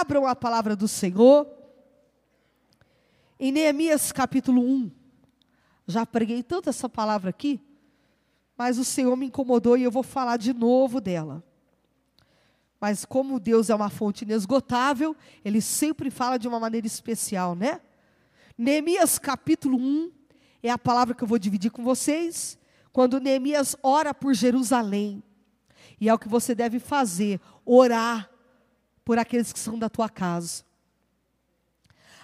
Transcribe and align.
Abram 0.00 0.26
a 0.26 0.34
palavra 0.34 0.74
do 0.74 0.88
Senhor. 0.88 1.46
Em 3.38 3.52
Neemias 3.52 4.10
capítulo 4.10 4.62
1. 4.62 4.90
Já 5.86 6.06
preguei 6.06 6.42
tanto 6.42 6.70
essa 6.70 6.88
palavra 6.88 7.28
aqui, 7.28 7.60
mas 8.56 8.78
o 8.78 8.84
Senhor 8.84 9.14
me 9.14 9.26
incomodou 9.26 9.76
e 9.76 9.82
eu 9.82 9.90
vou 9.90 10.02
falar 10.02 10.38
de 10.38 10.54
novo 10.54 11.02
dela. 11.02 11.44
Mas 12.80 13.04
como 13.04 13.38
Deus 13.38 13.68
é 13.68 13.74
uma 13.74 13.90
fonte 13.90 14.24
inesgotável, 14.24 15.14
ele 15.44 15.60
sempre 15.60 16.10
fala 16.10 16.38
de 16.38 16.48
uma 16.48 16.58
maneira 16.58 16.86
especial, 16.86 17.54
né? 17.54 17.82
Neemias 18.56 19.18
capítulo 19.18 19.76
1 19.76 20.10
é 20.62 20.70
a 20.70 20.78
palavra 20.78 21.14
que 21.14 21.22
eu 21.22 21.28
vou 21.28 21.38
dividir 21.38 21.70
com 21.70 21.84
vocês. 21.84 22.58
Quando 22.90 23.20
Neemias 23.20 23.76
ora 23.82 24.14
por 24.14 24.32
Jerusalém. 24.32 25.22
E 26.00 26.08
é 26.08 26.14
o 26.14 26.18
que 26.18 26.26
você 26.26 26.54
deve 26.54 26.78
fazer, 26.78 27.38
orar 27.66 28.29
por 29.10 29.18
aqueles 29.18 29.52
que 29.52 29.58
são 29.58 29.76
da 29.76 29.88
tua 29.88 30.08
casa. 30.08 30.62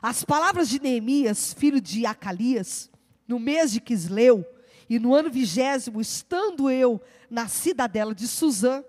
As 0.01 0.23
palavras 0.25 0.69
de 0.69 0.81
Neemias, 0.81 1.53
filho 1.53 1.81
de 1.81 2.07
Acalias, 2.07 2.89
no 3.27 3.41
mês 3.41 3.73
de 3.73 3.81
Quisleu, 3.81 4.47
e 4.89 4.97
no 5.01 5.13
ano 5.13 5.29
vigésimo, 5.29 6.01
estando 6.01 6.71
eu 6.71 7.03
na 7.29 7.49
cidadela 7.49 8.15
de 8.15 8.29
Suzã, 8.29 8.85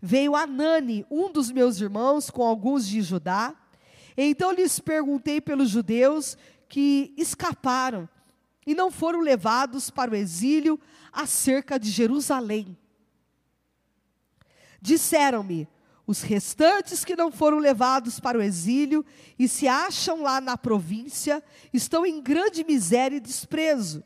veio 0.00 0.36
Anani, 0.36 1.04
um 1.10 1.28
dos 1.28 1.50
meus 1.50 1.80
irmãos, 1.80 2.30
com 2.30 2.44
alguns 2.44 2.86
de 2.86 3.02
Judá. 3.02 3.52
Então 4.16 4.52
lhes 4.52 4.78
perguntei 4.78 5.40
pelos 5.40 5.70
judeus 5.70 6.38
que 6.68 7.12
escaparam 7.16 8.08
e 8.64 8.76
não 8.76 8.92
foram 8.92 9.18
levados 9.18 9.90
para 9.90 10.12
o 10.12 10.14
exílio 10.14 10.78
acerca 11.12 11.80
de 11.80 11.90
Jerusalém. 11.90 12.78
Disseram-me: 14.80 15.66
os 16.06 16.22
restantes 16.22 17.04
que 17.04 17.16
não 17.16 17.32
foram 17.32 17.58
levados 17.58 18.20
para 18.20 18.38
o 18.38 18.42
exílio 18.42 19.04
e 19.38 19.48
se 19.48 19.66
acham 19.66 20.22
lá 20.22 20.40
na 20.40 20.56
província 20.56 21.42
estão 21.72 22.04
em 22.04 22.20
grande 22.20 22.62
miséria 22.62 23.16
e 23.16 23.20
desprezo. 23.20 24.04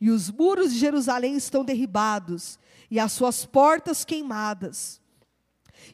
E 0.00 0.10
os 0.10 0.30
muros 0.30 0.72
de 0.72 0.78
Jerusalém 0.78 1.36
estão 1.36 1.64
derribados 1.64 2.58
e 2.90 2.98
as 2.98 3.12
suas 3.12 3.44
portas 3.44 4.04
queimadas. 4.04 5.00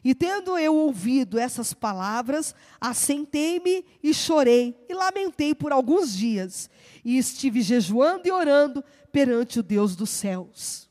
E 0.03 0.15
tendo 0.15 0.57
eu 0.57 0.75
ouvido 0.75 1.37
essas 1.37 1.73
palavras, 1.73 2.55
assentei-me 2.79 3.85
e 4.01 4.13
chorei 4.13 4.75
e 4.87 4.93
lamentei 4.93 5.53
por 5.53 5.71
alguns 5.71 6.15
dias, 6.15 6.69
e 7.03 7.17
estive 7.17 7.61
jejuando 7.61 8.27
e 8.27 8.31
orando 8.31 8.83
perante 9.11 9.59
o 9.59 9.63
Deus 9.63 9.95
dos 9.95 10.09
céus. 10.09 10.90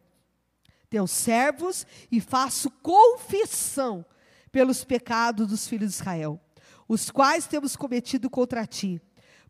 teus 0.91 1.09
servos, 1.09 1.87
e 2.11 2.21
faço 2.21 2.69
confissão 2.69 4.05
pelos 4.51 4.83
pecados 4.83 5.47
dos 5.47 5.67
filhos 5.67 5.89
de 5.89 5.95
Israel, 5.95 6.39
os 6.87 7.09
quais 7.09 7.47
temos 7.47 7.75
cometido 7.75 8.29
contra 8.29 8.67
ti, 8.67 9.01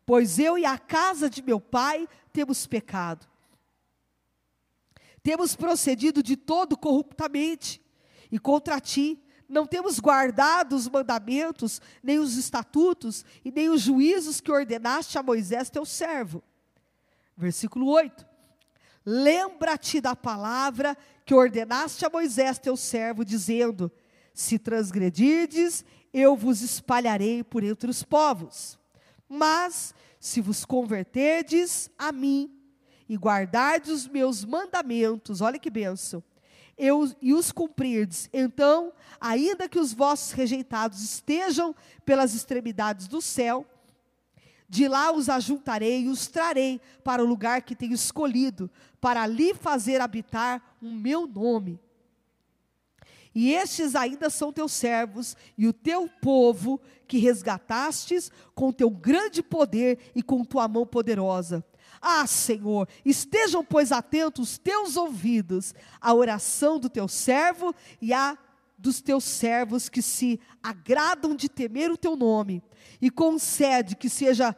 pois 0.06 0.38
eu 0.38 0.56
e 0.56 0.64
a 0.64 0.78
casa 0.78 1.28
de 1.28 1.42
meu 1.42 1.60
pai 1.60 2.08
temos 2.32 2.66
pecado 2.66 3.30
temos 5.22 5.54
procedido 5.54 6.22
de 6.22 6.36
todo 6.36 6.76
corruptamente, 6.76 7.80
e 8.30 8.38
contra 8.38 8.80
ti 8.80 9.22
não 9.48 9.66
temos 9.66 10.00
guardado 10.00 10.74
os 10.74 10.88
mandamentos, 10.88 11.80
nem 12.02 12.18
os 12.18 12.36
estatutos, 12.36 13.24
e 13.44 13.52
nem 13.52 13.68
os 13.68 13.82
juízos 13.82 14.40
que 14.40 14.50
ordenaste 14.50 15.18
a 15.18 15.22
Moisés, 15.22 15.70
teu 15.70 15.84
servo. 15.84 16.42
Versículo 17.36 17.86
8. 17.88 18.26
Lembra-te 19.04 20.00
da 20.00 20.14
palavra 20.14 20.96
que 21.24 21.34
ordenaste 21.34 22.04
a 22.04 22.10
Moisés, 22.10 22.58
teu 22.58 22.76
servo, 22.76 23.24
dizendo: 23.24 23.90
Se 24.32 24.58
transgredirdes, 24.58 25.84
eu 26.12 26.36
vos 26.36 26.62
espalharei 26.62 27.42
por 27.42 27.64
entre 27.64 27.90
os 27.90 28.02
povos. 28.02 28.78
Mas, 29.28 29.94
se 30.20 30.40
vos 30.40 30.64
converterdes 30.64 31.90
a 31.98 32.12
mim, 32.12 32.50
e 33.08 33.16
guardardes 33.16 33.90
os 33.90 34.08
meus 34.08 34.44
mandamentos, 34.44 35.40
olha 35.40 35.58
que 35.58 35.68
benção, 35.68 36.22
eu, 36.78 37.10
e 37.20 37.34
os 37.34 37.52
cumprirdes, 37.52 38.28
então, 38.32 38.92
ainda 39.20 39.68
que 39.68 39.78
os 39.78 39.92
vossos 39.92 40.32
rejeitados 40.32 41.02
estejam 41.02 41.74
pelas 42.04 42.34
extremidades 42.34 43.06
do 43.06 43.20
céu, 43.20 43.66
de 44.72 44.88
lá 44.88 45.12
os 45.12 45.28
ajuntarei 45.28 46.04
e 46.04 46.08
os 46.08 46.28
trarei 46.28 46.80
para 47.04 47.22
o 47.22 47.26
lugar 47.26 47.60
que 47.60 47.76
tenho 47.76 47.92
escolhido, 47.92 48.70
para 49.02 49.22
ali 49.22 49.52
fazer 49.52 50.00
habitar 50.00 50.76
o 50.80 50.90
meu 50.90 51.26
nome. 51.26 51.78
E 53.34 53.52
estes 53.52 53.94
ainda 53.94 54.30
são 54.30 54.50
teus 54.50 54.72
servos 54.72 55.36
e 55.58 55.68
o 55.68 55.74
teu 55.74 56.08
povo 56.22 56.80
que 57.06 57.18
resgatastes 57.18 58.32
com 58.54 58.72
teu 58.72 58.88
grande 58.88 59.42
poder 59.42 60.10
e 60.14 60.22
com 60.22 60.42
tua 60.42 60.66
mão 60.66 60.86
poderosa. 60.86 61.62
Ah, 62.00 62.26
Senhor, 62.26 62.88
estejam, 63.04 63.62
pois, 63.62 63.92
atentos 63.92 64.52
os 64.52 64.58
teus 64.58 64.96
ouvidos 64.96 65.74
à 66.00 66.14
oração 66.14 66.78
do 66.78 66.88
teu 66.88 67.06
servo 67.08 67.74
e 68.00 68.14
à 68.14 68.38
dos 68.82 69.00
teus 69.00 69.22
servos 69.22 69.88
que 69.88 70.02
se 70.02 70.40
agradam 70.60 71.36
de 71.36 71.48
temer 71.48 71.90
o 71.92 71.96
teu 71.96 72.16
nome, 72.16 72.60
e 73.00 73.08
concede 73.10 73.94
que 73.94 74.08
seja 74.08 74.56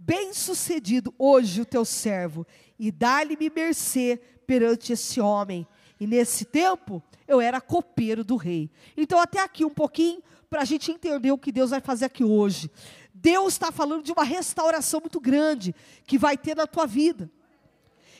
bem-sucedido 0.00 1.14
hoje 1.18 1.60
o 1.60 1.66
teu 1.66 1.84
servo, 1.84 2.46
e 2.78 2.90
dá-lhe-me 2.90 3.50
mercê 3.50 4.20
perante 4.46 4.92
esse 4.92 5.20
homem. 5.20 5.66
E 6.00 6.06
nesse 6.06 6.46
tempo, 6.46 7.02
eu 7.28 7.40
era 7.40 7.60
copeiro 7.60 8.24
do 8.24 8.36
rei. 8.36 8.70
Então, 8.96 9.20
até 9.20 9.40
aqui 9.40 9.64
um 9.64 9.70
pouquinho, 9.70 10.22
para 10.48 10.62
a 10.62 10.64
gente 10.64 10.90
entender 10.90 11.30
o 11.30 11.38
que 11.38 11.52
Deus 11.52 11.70
vai 11.70 11.80
fazer 11.80 12.06
aqui 12.06 12.24
hoje. 12.24 12.70
Deus 13.12 13.52
está 13.52 13.70
falando 13.70 14.02
de 14.02 14.12
uma 14.12 14.24
restauração 14.24 15.00
muito 15.00 15.20
grande 15.20 15.74
que 16.06 16.18
vai 16.18 16.36
ter 16.36 16.56
na 16.56 16.66
tua 16.66 16.86
vida. 16.86 17.30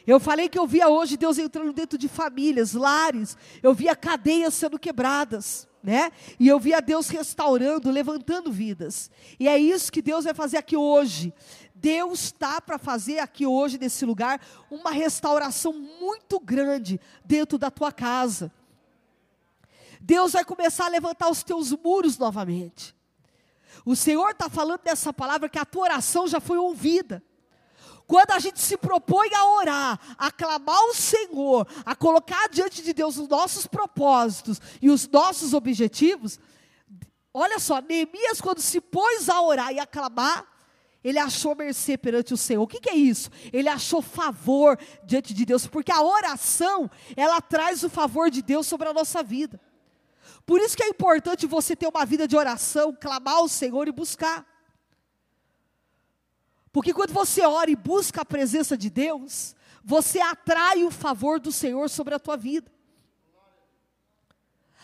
Eu 0.06 0.20
falei 0.20 0.48
que 0.48 0.58
eu 0.58 0.66
via 0.66 0.88
hoje 0.88 1.16
Deus 1.16 1.38
entrando 1.38 1.72
dentro 1.72 1.98
de 1.98 2.08
famílias, 2.08 2.74
lares, 2.74 3.36
eu 3.62 3.74
via 3.74 3.96
cadeias 3.96 4.54
sendo 4.54 4.78
quebradas, 4.78 5.68
né? 5.82 6.10
E 6.38 6.48
eu 6.48 6.58
via 6.58 6.80
Deus 6.80 7.08
restaurando, 7.08 7.90
levantando 7.90 8.52
vidas. 8.52 9.10
E 9.38 9.48
é 9.48 9.58
isso 9.58 9.92
que 9.92 10.02
Deus 10.02 10.24
vai 10.24 10.34
fazer 10.34 10.58
aqui 10.58 10.76
hoje. 10.76 11.32
Deus 11.80 12.24
está 12.24 12.60
para 12.60 12.78
fazer 12.78 13.18
aqui 13.18 13.46
hoje, 13.46 13.78
nesse 13.78 14.04
lugar, 14.04 14.40
uma 14.70 14.90
restauração 14.90 15.72
muito 15.72 16.38
grande 16.38 17.00
dentro 17.24 17.56
da 17.56 17.70
tua 17.70 17.90
casa. 17.90 18.52
Deus 20.00 20.32
vai 20.32 20.44
começar 20.44 20.86
a 20.86 20.90
levantar 20.90 21.30
os 21.30 21.42
teus 21.42 21.72
muros 21.72 22.18
novamente. 22.18 22.94
O 23.84 23.96
Senhor 23.96 24.30
está 24.30 24.50
falando 24.50 24.80
nessa 24.84 25.12
palavra 25.12 25.48
que 25.48 25.58
a 25.58 25.64
tua 25.64 25.84
oração 25.84 26.28
já 26.28 26.40
foi 26.40 26.58
ouvida. 26.58 27.22
Quando 28.06 28.32
a 28.32 28.38
gente 28.38 28.60
se 28.60 28.76
propõe 28.76 29.32
a 29.34 29.46
orar, 29.46 30.16
a 30.18 30.30
clamar 30.30 30.82
o 30.86 30.94
Senhor, 30.94 31.66
a 31.86 31.94
colocar 31.94 32.48
diante 32.48 32.82
de 32.82 32.92
Deus 32.92 33.16
os 33.16 33.28
nossos 33.28 33.66
propósitos 33.66 34.60
e 34.82 34.90
os 34.90 35.08
nossos 35.08 35.54
objetivos, 35.54 36.40
olha 37.32 37.58
só, 37.58 37.80
Neemias, 37.80 38.40
quando 38.40 38.60
se 38.60 38.80
pôs 38.80 39.28
a 39.28 39.40
orar 39.40 39.72
e 39.72 39.78
a 39.78 39.86
clamar, 39.86 40.44
ele 41.02 41.18
achou 41.18 41.54
mercê 41.54 41.96
perante 41.96 42.34
o 42.34 42.36
Senhor. 42.36 42.62
O 42.62 42.66
que, 42.66 42.80
que, 42.80 42.90
é 42.90 42.94
isso? 42.94 43.30
Ele 43.52 43.68
achou 43.68 44.02
favor 44.02 44.78
diante 45.04 45.32
de 45.32 45.46
Deus, 45.46 45.66
porque 45.66 45.90
a 45.90 46.02
oração, 46.02 46.90
ela 47.16 47.40
traz 47.40 47.82
o 47.82 47.88
favor 47.88 48.30
de 48.30 48.42
Deus 48.42 48.66
sobre 48.66 48.88
a 48.88 48.92
nossa 48.92 49.22
vida. 49.22 49.58
Por 50.44 50.60
isso 50.60 50.76
que 50.76 50.82
é 50.82 50.88
importante 50.88 51.46
você 51.46 51.74
ter 51.74 51.86
uma 51.86 52.04
vida 52.04 52.28
de 52.28 52.36
oração, 52.36 52.94
clamar 52.98 53.36
ao 53.36 53.48
Senhor 53.48 53.88
e 53.88 53.92
buscar. 53.92 54.46
Porque 56.72 56.92
quando 56.92 57.12
você 57.12 57.42
ora 57.46 57.70
e 57.70 57.76
busca 57.76 58.20
a 58.20 58.24
presença 58.24 58.76
de 58.76 58.90
Deus, 58.90 59.56
você 59.82 60.20
atrai 60.20 60.84
o 60.84 60.90
favor 60.90 61.40
do 61.40 61.50
Senhor 61.50 61.88
sobre 61.88 62.14
a 62.14 62.18
tua 62.18 62.36
vida. 62.36 62.70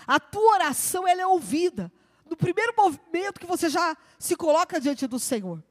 A 0.06 0.18
tua 0.18 0.54
oração 0.54 1.06
ela 1.06 1.20
é 1.20 1.26
ouvida 1.26 1.92
no 2.24 2.36
primeiro 2.36 2.72
momento 2.76 3.40
que 3.40 3.46
você 3.46 3.68
já 3.68 3.96
se 4.18 4.34
coloca 4.34 4.80
diante 4.80 5.06
do 5.06 5.18
Senhor. 5.18 5.62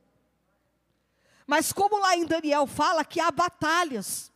Mas 1.45 1.71
como 1.71 1.99
lá 1.99 2.15
em 2.15 2.25
Daniel 2.25 2.65
fala 2.65 3.05
que 3.05 3.19
há 3.19 3.31
batalhas. 3.31 4.31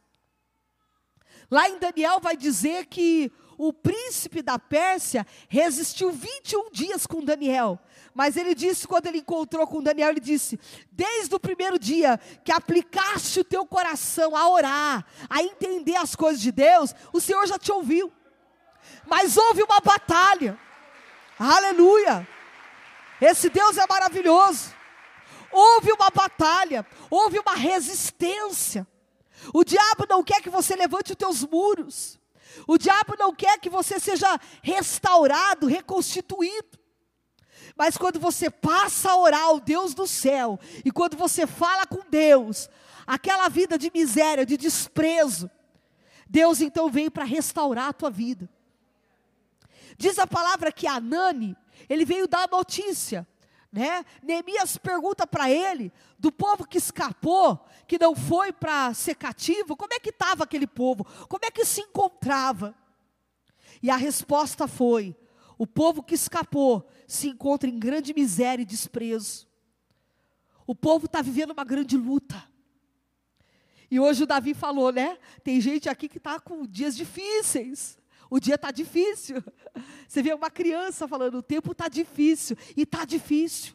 Lá 1.50 1.68
em 1.68 1.80
Daniel 1.80 2.20
vai 2.20 2.38
dizer 2.38 2.86
que 2.86 3.32
o 3.58 3.74
príncipe 3.74 4.42
da 4.42 4.58
Pérsia 4.58 5.28
resistiu 5.50 6.12
21 6.12 6.72
dias 6.72 7.06
com 7.06 7.24
Daniel. 7.24 7.80
Mas 8.14 8.38
ele 8.38 8.56
disse, 8.56 8.88
quando 8.88 9.08
ele 9.08 9.20
encontrou 9.20 9.66
com 9.68 9.84
Daniel, 9.84 10.12
ele 10.12 10.20
disse: 10.20 10.60
Desde 10.92 11.36
o 11.36 11.40
primeiro 11.40 11.80
dia 11.80 12.20
que 12.44 12.52
aplicaste 12.52 13.40
o 13.40 13.44
teu 13.44 13.66
coração 13.66 14.36
a 14.36 14.48
orar, 14.50 15.06
a 15.30 15.44
entender 15.44 15.96
as 15.96 16.16
coisas 16.16 16.42
de 16.42 16.52
Deus, 16.52 16.96
o 17.12 17.20
Senhor 17.20 17.46
já 17.48 17.58
te 17.58 17.72
ouviu. 17.72 18.12
Mas 19.06 19.36
houve 19.36 19.64
uma 19.64 19.80
batalha. 19.80 20.58
Aleluia! 21.38 22.28
Esse 23.20 23.50
Deus 23.50 23.78
é 23.78 23.86
maravilhoso. 23.88 24.79
Houve 25.52 25.92
uma 25.92 26.10
batalha, 26.10 26.86
houve 27.10 27.40
uma 27.40 27.56
resistência. 27.56 28.88
O 29.54 29.64
diabo 29.64 30.06
não 30.08 30.24
quer 30.24 30.42
que 30.42 30.50
você 30.50 30.76
levante 30.76 31.12
os 31.12 31.18
teus 31.18 31.44
muros. 31.46 32.20
O 32.68 32.78
diabo 32.78 33.16
não 33.18 33.34
quer 33.34 33.60
que 33.60 33.70
você 33.70 34.00
seja 34.00 34.40
restaurado, 34.62 35.68
reconstituído. 35.68 36.78
Mas 37.76 37.98
quando 37.98 38.20
você 38.20 38.50
passa 38.50 39.12
a 39.12 39.18
orar 39.18 39.44
ao 39.44 39.60
Deus 39.60 39.94
do 39.94 40.06
céu, 40.06 40.60
e 40.84 40.92
quando 40.92 41.16
você 41.16 41.48
fala 41.48 41.86
com 41.86 42.10
Deus, 42.10 42.70
aquela 43.08 43.48
vida 43.48 43.78
de 43.78 43.92
miséria, 43.94 44.46
de 44.46 44.58
desprezo, 44.58 45.50
Deus 46.30 46.62
então 46.62 46.90
vem 46.90 47.10
para 47.10 47.24
restaurar 47.24 47.90
a 47.90 47.94
tua 47.94 48.10
vida. 48.10 48.50
Diz 49.98 50.20
a 50.20 50.28
palavra 50.28 50.72
que 50.72 50.88
Anani, 50.88 51.56
ele 51.90 52.06
veio 52.06 52.28
dar 52.28 52.48
notícia 52.50 53.28
né? 53.72 54.04
Neemias 54.24 54.78
pergunta 54.78 55.28
para 55.28 55.50
ele, 55.50 55.92
do 56.18 56.32
povo 56.32 56.68
que 56.68 56.78
escapou, 56.78 57.64
que 57.88 58.00
não 58.00 58.16
foi 58.16 58.52
para 58.52 58.94
ser 58.94 59.16
cativo, 59.16 59.76
como 59.76 59.94
é 59.94 60.00
que 60.00 60.10
estava 60.10 60.44
aquele 60.44 60.66
povo? 60.66 61.06
Como 61.28 61.46
é 61.46 61.52
que 61.52 61.64
se 61.64 61.82
encontrava? 61.82 62.76
E 63.82 63.90
a 63.90 63.96
resposta 63.96 64.68
foi: 64.68 65.16
o 65.58 65.68
povo 65.68 66.02
que 66.02 66.16
escapou 66.16 66.90
se 67.08 67.28
encontra 67.28 67.70
em 67.70 67.78
grande 67.78 68.14
miséria 68.14 68.64
e 68.64 68.66
desprezo. 68.66 69.48
O 70.66 70.74
povo 70.74 71.06
está 71.06 71.22
vivendo 71.22 71.52
uma 71.52 71.64
grande 71.64 71.98
luta. 71.98 72.44
E 73.92 74.00
hoje 74.00 74.24
o 74.24 74.28
Davi 74.28 74.54
falou, 74.54 74.92
né? 74.92 75.18
Tem 75.44 75.60
gente 75.60 75.90
aqui 75.90 76.08
que 76.08 76.18
está 76.18 76.40
com 76.40 76.66
dias 76.66 76.96
difíceis. 76.96 77.99
O 78.30 78.40
dia 78.40 78.56
está 78.56 78.72
difícil. 78.72 79.44
Você 80.08 80.22
vê 80.22 80.34
uma 80.34 80.50
criança 80.50 81.08
falando, 81.08 81.40
o 81.40 81.44
tempo 81.44 81.72
está 81.72 81.88
difícil. 81.88 82.58
E 82.76 82.84
está 82.84 83.06
difícil. 83.06 83.74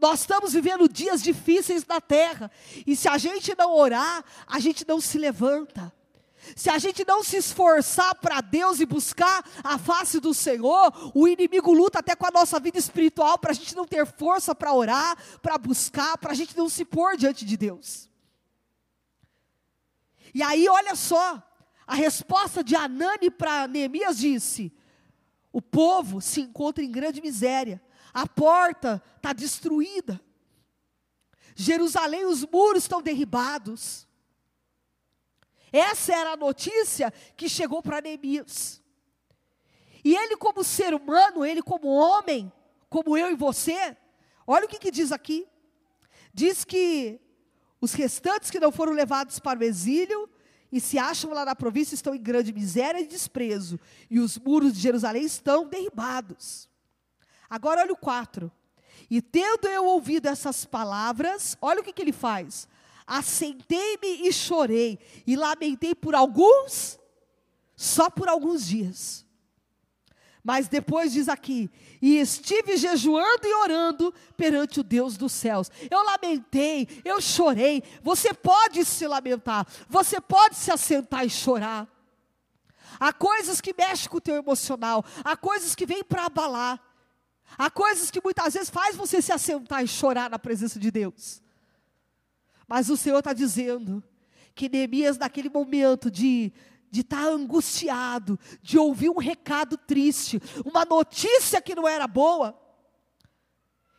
Nós 0.00 0.20
estamos 0.20 0.52
vivendo 0.52 0.88
dias 0.88 1.22
difíceis 1.22 1.86
na 1.86 2.00
terra. 2.00 2.50
E 2.86 2.96
se 2.96 3.08
a 3.08 3.16
gente 3.18 3.54
não 3.56 3.72
orar, 3.72 4.24
a 4.46 4.58
gente 4.58 4.86
não 4.86 5.00
se 5.00 5.18
levanta. 5.18 5.92
Se 6.54 6.70
a 6.70 6.78
gente 6.78 7.04
não 7.04 7.24
se 7.24 7.36
esforçar 7.36 8.14
para 8.16 8.40
Deus 8.40 8.78
e 8.78 8.86
buscar 8.86 9.44
a 9.64 9.78
face 9.78 10.20
do 10.20 10.32
Senhor, 10.32 11.12
o 11.14 11.26
inimigo 11.26 11.72
luta 11.72 11.98
até 11.98 12.14
com 12.14 12.26
a 12.26 12.30
nossa 12.30 12.60
vida 12.60 12.78
espiritual 12.78 13.38
para 13.38 13.50
a 13.50 13.54
gente 13.54 13.74
não 13.74 13.86
ter 13.86 14.06
força 14.06 14.54
para 14.54 14.72
orar, 14.72 15.16
para 15.40 15.58
buscar, 15.58 16.16
para 16.18 16.32
a 16.32 16.34
gente 16.34 16.56
não 16.56 16.68
se 16.68 16.84
pôr 16.84 17.16
diante 17.16 17.44
de 17.44 17.56
Deus. 17.56 18.08
E 20.34 20.42
aí, 20.42 20.68
olha 20.68 20.94
só, 20.94 21.42
a 21.86 21.94
resposta 21.94 22.64
de 22.64 22.74
Anani 22.74 23.30
para 23.30 23.68
Neemias 23.68 24.18
disse: 24.18 24.72
o 25.52 25.62
povo 25.62 26.20
se 26.20 26.40
encontra 26.40 26.82
em 26.82 26.90
grande 26.90 27.20
miséria, 27.20 27.82
a 28.12 28.26
porta 28.26 29.02
está 29.16 29.32
destruída, 29.32 30.20
Jerusalém, 31.56 32.26
os 32.26 32.44
muros 32.44 32.82
estão 32.82 33.00
derribados. 33.00 34.06
Essa 35.72 36.14
era 36.14 36.32
a 36.32 36.36
notícia 36.36 37.10
que 37.34 37.48
chegou 37.48 37.82
para 37.82 38.02
Neemias. 38.02 38.82
E 40.04 40.14
ele, 40.14 40.36
como 40.36 40.62
ser 40.62 40.94
humano, 40.94 41.44
ele, 41.44 41.62
como 41.62 41.88
homem, 41.88 42.52
como 42.90 43.16
eu 43.16 43.30
e 43.30 43.34
você, 43.34 43.96
olha 44.46 44.66
o 44.66 44.68
que, 44.68 44.78
que 44.78 44.90
diz 44.90 45.10
aqui: 45.10 45.48
diz 46.32 46.62
que 46.62 47.18
os 47.80 47.94
restantes 47.94 48.50
que 48.50 48.60
não 48.60 48.70
foram 48.70 48.92
levados 48.92 49.38
para 49.38 49.58
o 49.58 49.64
exílio 49.64 50.28
e 50.70 50.80
se 50.80 50.98
acham 50.98 51.32
lá 51.32 51.44
na 51.44 51.54
província 51.54 51.94
estão 51.94 52.14
em 52.14 52.22
grande 52.22 52.52
miséria 52.52 53.00
e 53.00 53.06
desprezo, 53.06 53.78
e 54.10 54.20
os 54.20 54.38
muros 54.38 54.74
de 54.74 54.80
Jerusalém 54.80 55.24
estão 55.24 55.68
derribados. 55.68 56.68
Agora 57.48 57.82
olha 57.82 57.92
o 57.92 57.96
4. 57.96 58.50
E 59.10 59.20
tendo 59.20 59.68
eu 59.68 59.84
ouvido 59.84 60.26
essas 60.26 60.64
palavras, 60.64 61.56
olha 61.60 61.80
o 61.80 61.84
que, 61.84 61.92
que 61.92 62.02
ele 62.02 62.12
faz. 62.12 62.68
Assentei-me 63.06 64.26
e 64.26 64.32
chorei, 64.32 64.98
e 65.26 65.36
lamentei 65.36 65.94
por 65.94 66.14
alguns, 66.14 66.98
só 67.76 68.08
por 68.08 68.28
alguns 68.28 68.66
dias. 68.66 69.25
Mas 70.46 70.68
depois 70.68 71.12
diz 71.12 71.28
aqui: 71.28 71.68
e 72.00 72.20
estive 72.20 72.76
jejuando 72.76 73.44
e 73.44 73.52
orando 73.52 74.14
perante 74.36 74.78
o 74.78 74.84
Deus 74.84 75.16
dos 75.16 75.32
céus. 75.32 75.68
Eu 75.90 76.04
lamentei, 76.04 76.86
eu 77.04 77.20
chorei. 77.20 77.82
Você 78.00 78.32
pode 78.32 78.84
se 78.84 79.08
lamentar, 79.08 79.66
você 79.88 80.20
pode 80.20 80.54
se 80.54 80.70
assentar 80.70 81.26
e 81.26 81.30
chorar. 81.30 81.88
Há 83.00 83.12
coisas 83.12 83.60
que 83.60 83.74
mexem 83.76 84.08
com 84.08 84.18
o 84.18 84.20
teu 84.20 84.36
emocional, 84.36 85.04
há 85.24 85.36
coisas 85.36 85.74
que 85.74 85.84
vêm 85.84 86.04
para 86.04 86.26
abalar, 86.26 86.80
há 87.58 87.68
coisas 87.68 88.08
que 88.08 88.20
muitas 88.22 88.54
vezes 88.54 88.70
faz 88.70 88.94
você 88.94 89.20
se 89.20 89.32
assentar 89.32 89.82
e 89.82 89.88
chorar 89.88 90.30
na 90.30 90.38
presença 90.38 90.78
de 90.78 90.92
Deus. 90.92 91.42
Mas 92.68 92.88
o 92.88 92.96
Senhor 92.96 93.18
está 93.18 93.32
dizendo 93.32 94.00
que 94.54 94.68
Neemias, 94.68 95.18
naquele 95.18 95.50
momento 95.50 96.08
de 96.08 96.52
de 96.90 97.00
estar 97.00 97.24
tá 97.24 97.28
angustiado, 97.28 98.38
de 98.62 98.78
ouvir 98.78 99.10
um 99.10 99.18
recado 99.18 99.76
triste, 99.76 100.40
uma 100.64 100.84
notícia 100.84 101.60
que 101.60 101.74
não 101.74 101.86
era 101.86 102.06
boa. 102.06 102.58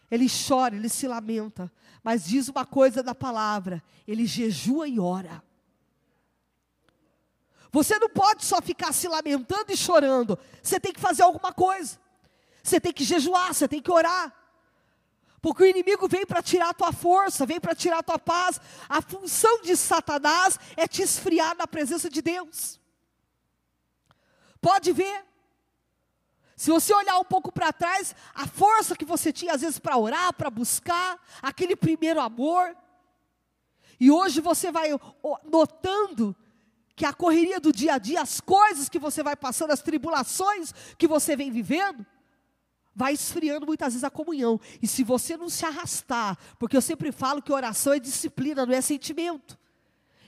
Ele 0.09 0.27
chora, 0.29 0.75
ele 0.75 0.89
se 0.89 1.07
lamenta, 1.07 1.71
mas 2.03 2.25
diz 2.25 2.47
uma 2.47 2.65
coisa 2.65 3.03
da 3.03 3.13
palavra: 3.13 3.83
ele 4.07 4.25
jejua 4.25 4.87
e 4.87 4.99
ora. 4.99 5.43
Você 7.71 7.99
não 7.99 8.09
pode 8.09 8.45
só 8.45 8.61
ficar 8.61 8.93
se 8.93 9.07
lamentando 9.07 9.71
e 9.71 9.77
chorando, 9.77 10.39
você 10.63 10.79
tem 10.79 10.93
que 10.93 10.99
fazer 10.99 11.23
alguma 11.23 11.51
coisa. 11.51 11.99
Você 12.63 12.81
tem 12.81 12.91
que 12.91 13.03
jejuar, 13.03 13.53
você 13.53 13.67
tem 13.67 13.81
que 13.81 13.91
orar. 13.91 14.33
Porque 15.41 15.63
o 15.63 15.67
inimigo 15.67 16.07
vem 16.07 16.25
para 16.25 16.41
tirar 16.41 16.69
a 16.69 16.73
tua 16.73 16.91
força, 16.91 17.45
vem 17.45 17.59
para 17.59 17.75
tirar 17.75 17.99
a 17.99 18.03
tua 18.03 18.19
paz. 18.19 18.59
A 18.89 19.01
função 19.01 19.61
de 19.61 19.77
Satanás 19.77 20.59
é 20.75 20.87
te 20.87 21.01
esfriar 21.01 21.55
na 21.55 21.67
presença 21.67 22.09
de 22.09 22.21
Deus. 22.21 22.79
Pode 24.59 24.91
ver. 24.91 25.25
Se 26.55 26.71
você 26.71 26.91
olhar 26.91 27.19
um 27.19 27.23
pouco 27.23 27.51
para 27.51 27.71
trás, 27.71 28.15
a 28.33 28.47
força 28.47 28.95
que 28.95 29.05
você 29.05 29.31
tinha 29.31 29.53
às 29.53 29.61
vezes 29.61 29.77
para 29.77 29.95
orar, 29.95 30.33
para 30.33 30.49
buscar, 30.49 31.21
aquele 31.39 31.75
primeiro 31.75 32.19
amor. 32.19 32.75
E 33.99 34.09
hoje 34.09 34.41
você 34.41 34.71
vai 34.71 34.89
notando 35.45 36.35
que 36.95 37.05
a 37.05 37.13
correria 37.13 37.59
do 37.59 37.71
dia 37.71 37.93
a 37.93 37.97
dia, 37.99 38.21
as 38.21 38.41
coisas 38.41 38.89
que 38.89 38.97
você 38.97 39.21
vai 39.21 39.35
passando, 39.35 39.71
as 39.71 39.83
tribulações 39.83 40.73
que 40.97 41.07
você 41.07 41.35
vem 41.35 41.51
vivendo, 41.51 42.03
vai 42.97 43.13
esfriando 43.13 43.67
muitas 43.67 43.93
vezes 43.93 44.03
a 44.03 44.09
comunhão. 44.09 44.59
E 44.81 44.87
se 44.87 45.03
você 45.03 45.37
não 45.37 45.49
se 45.49 45.63
arrastar, 45.63 46.35
porque 46.57 46.75
eu 46.75 46.81
sempre 46.81 47.11
falo 47.11 47.43
que 47.43 47.53
oração 47.53 47.93
é 47.93 47.99
disciplina, 47.99 48.65
não 48.65 48.73
é 48.73 48.81
sentimento. 48.81 49.55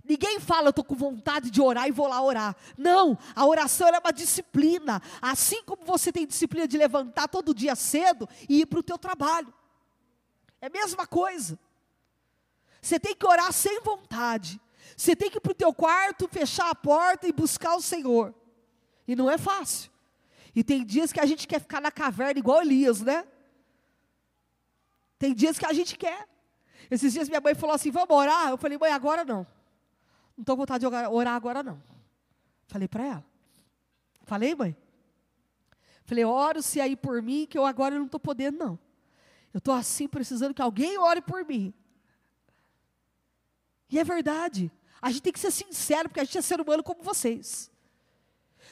Ninguém 0.06 0.40
fala, 0.40 0.68
eu 0.68 0.70
estou 0.70 0.86
com 0.86 0.94
vontade 0.94 1.50
de 1.50 1.60
orar 1.60 1.88
e 1.88 1.92
vou 1.92 2.08
lá 2.08 2.22
orar. 2.22 2.56
Não, 2.78 3.18
a 3.36 3.44
oração 3.44 3.88
é 3.88 3.98
uma 3.98 4.14
disciplina. 4.14 5.02
Assim 5.20 5.64
como 5.64 5.84
você 5.84 6.12
tem 6.12 6.28
disciplina 6.28 6.68
de 6.68 6.78
levantar 6.78 7.28
todo 7.28 7.56
dia 7.56 7.76
cedo 7.76 8.30
e 8.48 8.62
ir 8.62 8.68
para 8.68 8.80
o 8.80 8.84
teu 8.84 9.00
trabalho. 9.00 9.52
É 10.62 10.68
a 10.68 10.70
mesma 10.70 11.08
coisa. 11.08 11.58
Você 12.80 13.00
tem 13.00 13.16
que 13.16 13.26
orar 13.26 13.52
sem 13.52 13.82
vontade. 13.82 14.62
Você 14.96 15.16
tem 15.16 15.32
que 15.32 15.38
ir 15.38 15.42
para 15.42 15.54
o 15.54 15.56
teu 15.56 15.74
quarto, 15.74 16.30
fechar 16.32 16.70
a 16.70 16.76
porta 16.76 17.28
e 17.28 17.34
buscar 17.34 17.76
o 17.76 17.82
Senhor. 17.82 18.34
E 19.08 19.16
não 19.16 19.30
é 19.30 19.40
fácil. 19.40 19.90
E 20.56 20.63
tem 20.63 20.86
dias 20.86 21.13
que 21.13 21.20
a 21.20 21.25
gente 21.25 21.48
quer 21.48 21.60
ficar 21.60 21.82
na 21.82 21.91
caverna 21.91 22.39
igual 22.39 22.62
Elias, 22.62 23.01
né? 23.01 23.25
Tem 25.18 25.34
dias 25.34 25.60
que 25.60 25.65
a 25.65 25.74
gente 25.74 25.98
quer. 25.98 26.27
Esses 26.89 27.13
dias 27.13 27.29
minha 27.29 27.41
mãe 27.41 27.53
falou 27.53 27.75
assim: 27.75 27.91
vamos 27.91 28.15
orar? 28.15 28.50
Eu 28.50 28.58
falei, 28.58 28.77
mãe, 28.77 28.91
agora 28.91 29.24
não. 29.24 29.46
Não 30.36 30.41
estou 30.41 30.56
com 30.56 30.62
vontade 30.62 30.88
de 30.88 30.88
orar 30.88 31.36
agora, 31.36 31.62
não. 31.62 31.82
Falei 32.68 32.88
para 32.88 33.06
ela. 33.06 33.25
Falei, 34.24 34.56
mãe? 34.56 34.75
Falei, 36.06 36.25
oro-se 36.25 36.79
aí 36.79 36.96
por 36.96 37.22
mim, 37.22 37.46
que 37.46 37.58
eu 37.58 37.65
agora 37.65 37.96
não 37.96 38.06
estou 38.06 38.20
podendo, 38.20 38.58
não. 38.58 38.79
Eu 39.53 39.58
estou 39.60 39.74
assim, 39.74 40.08
precisando 40.08 40.53
que 40.53 40.62
alguém 40.62 40.98
ore 40.98 41.22
por 41.22 41.46
mim. 41.46 41.74
E 43.89 44.00
é 44.00 44.03
verdade. 44.03 44.72
A 45.01 45.10
gente 45.12 45.22
tem 45.22 45.34
que 45.34 45.39
ser 45.39 45.51
sincero, 45.51 46.10
porque 46.10 46.20
a 46.20 46.24
gente 46.24 46.38
é 46.38 46.41
ser 46.41 46.60
humano 46.62 46.84
como 46.84 47.01
vocês. 47.01 47.72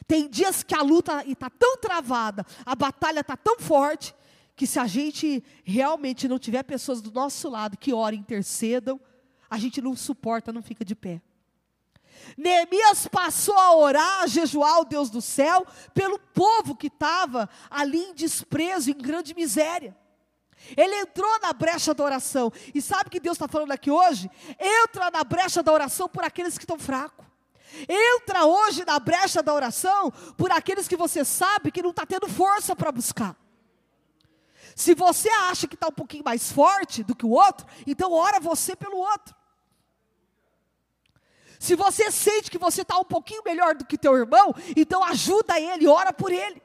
Tem 0.06 0.30
dias 0.30 0.64
que 0.64 0.76
a 0.76 0.82
luta 0.82 1.24
está 1.26 1.50
tão 1.50 1.78
travada, 1.78 2.46
a 2.66 2.76
batalha 2.76 3.22
está 3.22 3.38
tão 3.38 3.60
forte, 3.60 4.14
que 4.56 4.68
se 4.68 4.80
a 4.80 4.88
gente 4.88 5.44
realmente 5.64 6.28
não 6.28 6.40
tiver 6.40 6.64
pessoas 6.64 7.02
do 7.02 7.12
nosso 7.12 7.50
lado 7.50 7.78
que 7.78 7.94
orem, 7.94 8.20
intercedam, 8.20 9.00
a 9.50 9.58
gente 9.58 9.82
não 9.82 9.96
suporta, 9.96 10.52
não 10.52 10.62
fica 10.62 10.84
de 10.84 10.96
pé. 10.96 11.22
Neemias 12.36 13.08
passou 13.08 13.58
a 13.58 13.76
orar, 13.76 14.24
a 14.24 14.28
jejuar 14.28 14.74
ao 14.74 14.86
Deus 14.86 15.10
do 15.10 15.22
céu, 15.22 15.66
pelo 15.94 16.18
povo 16.18 16.76
que 16.76 16.88
estava 16.88 17.48
ali 17.70 18.00
em 18.00 18.14
desprezo, 18.14 18.90
em 18.90 18.98
grande 18.98 19.36
miséria. 19.36 19.96
Ele 20.76 20.96
entrou 20.96 21.40
na 21.40 21.54
brecha 21.54 21.94
da 21.94 22.04
oração. 22.04 22.52
E 22.74 22.82
sabe 22.82 23.08
o 23.08 23.12
que 23.12 23.20
Deus 23.20 23.36
está 23.36 23.48
falando 23.48 23.72
aqui 23.72 23.92
hoje? 23.92 24.30
Entra 24.60 25.12
na 25.12 25.24
brecha 25.24 25.62
da 25.62 25.72
oração 25.72 26.10
por 26.10 26.24
aqueles 26.24 26.58
que 26.58 26.64
estão 26.64 26.80
fracos. 26.80 27.27
Entra 27.88 28.46
hoje 28.46 28.86
na 28.86 29.00
brecha 29.00 29.44
da 29.44 29.54
oração 29.54 30.12
por 30.38 30.52
aqueles 30.52 30.88
que 30.88 30.96
você 30.96 31.24
sabe 31.26 31.72
que 31.72 31.82
não 31.82 31.92
está 31.92 32.06
tendo 32.06 32.28
força 32.28 32.76
para 32.76 32.92
buscar. 32.92 33.36
Se 34.76 34.94
você 34.94 35.30
acha 35.30 35.68
que 35.68 35.76
está 35.76 35.88
um 35.88 35.92
pouquinho 35.92 36.24
mais 36.24 36.52
forte 36.52 37.04
do 37.04 37.16
que 37.16 37.26
o 37.26 37.32
outro, 37.32 37.66
então 37.86 38.14
ora 38.14 38.40
você 38.40 38.76
pelo 38.76 38.98
outro. 38.98 39.36
Se 41.60 41.76
você 41.76 42.12
sente 42.12 42.52
que 42.52 42.58
você 42.58 42.84
está 42.84 42.98
um 42.98 43.04
pouquinho 43.04 43.42
melhor 43.44 43.76
do 43.76 43.86
que 43.86 43.98
teu 43.98 44.16
irmão, 44.16 44.54
então 44.76 45.04
ajuda 45.04 45.60
ele, 45.60 45.88
ora 45.88 46.14
por 46.14 46.32
ele. 46.32 46.62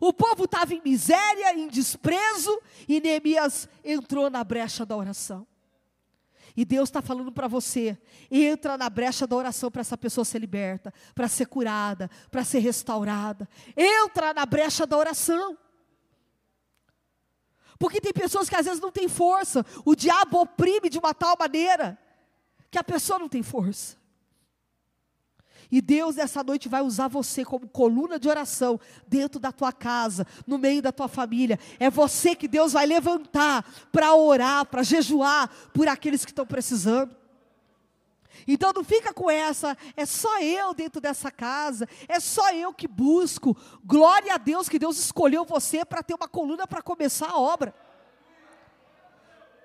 O 0.00 0.12
povo 0.12 0.44
estava 0.44 0.74
em 0.74 0.82
miséria, 0.84 1.52
em 1.54 1.68
desprezo, 1.68 2.60
e 2.86 3.00
Neemias 3.00 3.68
entrou 3.82 4.30
na 4.30 4.44
brecha 4.44 4.84
da 4.86 4.96
oração. 4.96 5.46
E 6.58 6.64
Deus 6.64 6.88
está 6.88 7.00
falando 7.00 7.30
para 7.30 7.46
você: 7.46 7.96
entra 8.28 8.76
na 8.76 8.90
brecha 8.90 9.28
da 9.28 9.36
oração 9.36 9.70
para 9.70 9.80
essa 9.80 9.96
pessoa 9.96 10.24
ser 10.24 10.40
liberta, 10.40 10.92
para 11.14 11.28
ser 11.28 11.46
curada, 11.46 12.10
para 12.32 12.42
ser 12.42 12.58
restaurada. 12.58 13.48
Entra 13.76 14.34
na 14.34 14.44
brecha 14.44 14.84
da 14.84 14.98
oração. 14.98 15.56
Porque 17.78 18.00
tem 18.00 18.12
pessoas 18.12 18.48
que 18.48 18.56
às 18.56 18.66
vezes 18.66 18.80
não 18.80 18.90
têm 18.90 19.06
força, 19.08 19.64
o 19.84 19.94
diabo 19.94 20.40
oprime 20.40 20.90
de 20.90 20.98
uma 20.98 21.14
tal 21.14 21.36
maneira 21.38 21.96
que 22.72 22.76
a 22.76 22.82
pessoa 22.82 23.20
não 23.20 23.28
tem 23.28 23.40
força. 23.40 23.96
E 25.70 25.80
Deus 25.82 26.16
nessa 26.16 26.42
noite 26.42 26.68
vai 26.68 26.80
usar 26.80 27.08
você 27.08 27.44
como 27.44 27.68
coluna 27.68 28.18
de 28.18 28.28
oração 28.28 28.80
dentro 29.06 29.38
da 29.38 29.52
tua 29.52 29.72
casa, 29.72 30.26
no 30.46 30.56
meio 30.56 30.80
da 30.80 30.90
tua 30.90 31.08
família. 31.08 31.58
É 31.78 31.90
você 31.90 32.34
que 32.34 32.48
Deus 32.48 32.72
vai 32.72 32.86
levantar 32.86 33.64
para 33.92 34.14
orar, 34.14 34.64
para 34.64 34.82
jejuar 34.82 35.50
por 35.74 35.86
aqueles 35.86 36.24
que 36.24 36.30
estão 36.30 36.46
precisando. 36.46 37.14
Então 38.46 38.72
não 38.74 38.82
fica 38.82 39.12
com 39.12 39.30
essa, 39.30 39.76
é 39.94 40.06
só 40.06 40.40
eu 40.40 40.72
dentro 40.72 41.00
dessa 41.00 41.30
casa, 41.30 41.86
é 42.06 42.18
só 42.18 42.50
eu 42.52 42.72
que 42.72 42.88
busco. 42.88 43.54
Glória 43.84 44.34
a 44.34 44.38
Deus 44.38 44.68
que 44.70 44.78
Deus 44.78 44.98
escolheu 44.98 45.44
você 45.44 45.84
para 45.84 46.02
ter 46.02 46.14
uma 46.14 46.28
coluna 46.28 46.66
para 46.66 46.80
começar 46.80 47.28
a 47.28 47.38
obra. 47.38 47.74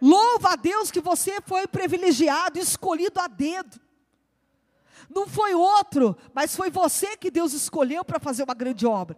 Louva 0.02 0.50
a 0.52 0.56
Deus 0.58 0.92
que 0.92 1.00
você 1.00 1.40
foi 1.46 1.66
privilegiado, 1.66 2.60
escolhido 2.60 3.22
a 3.22 3.28
dedo. 3.28 3.80
Não 5.14 5.28
foi 5.28 5.54
outro, 5.54 6.18
mas 6.34 6.56
foi 6.56 6.70
você 6.70 7.16
que 7.16 7.30
Deus 7.30 7.54
escolheu 7.54 8.04
para 8.04 8.20
fazer 8.20 8.44
uma 8.44 8.54
grande 8.54 8.86
obra. 8.86 9.18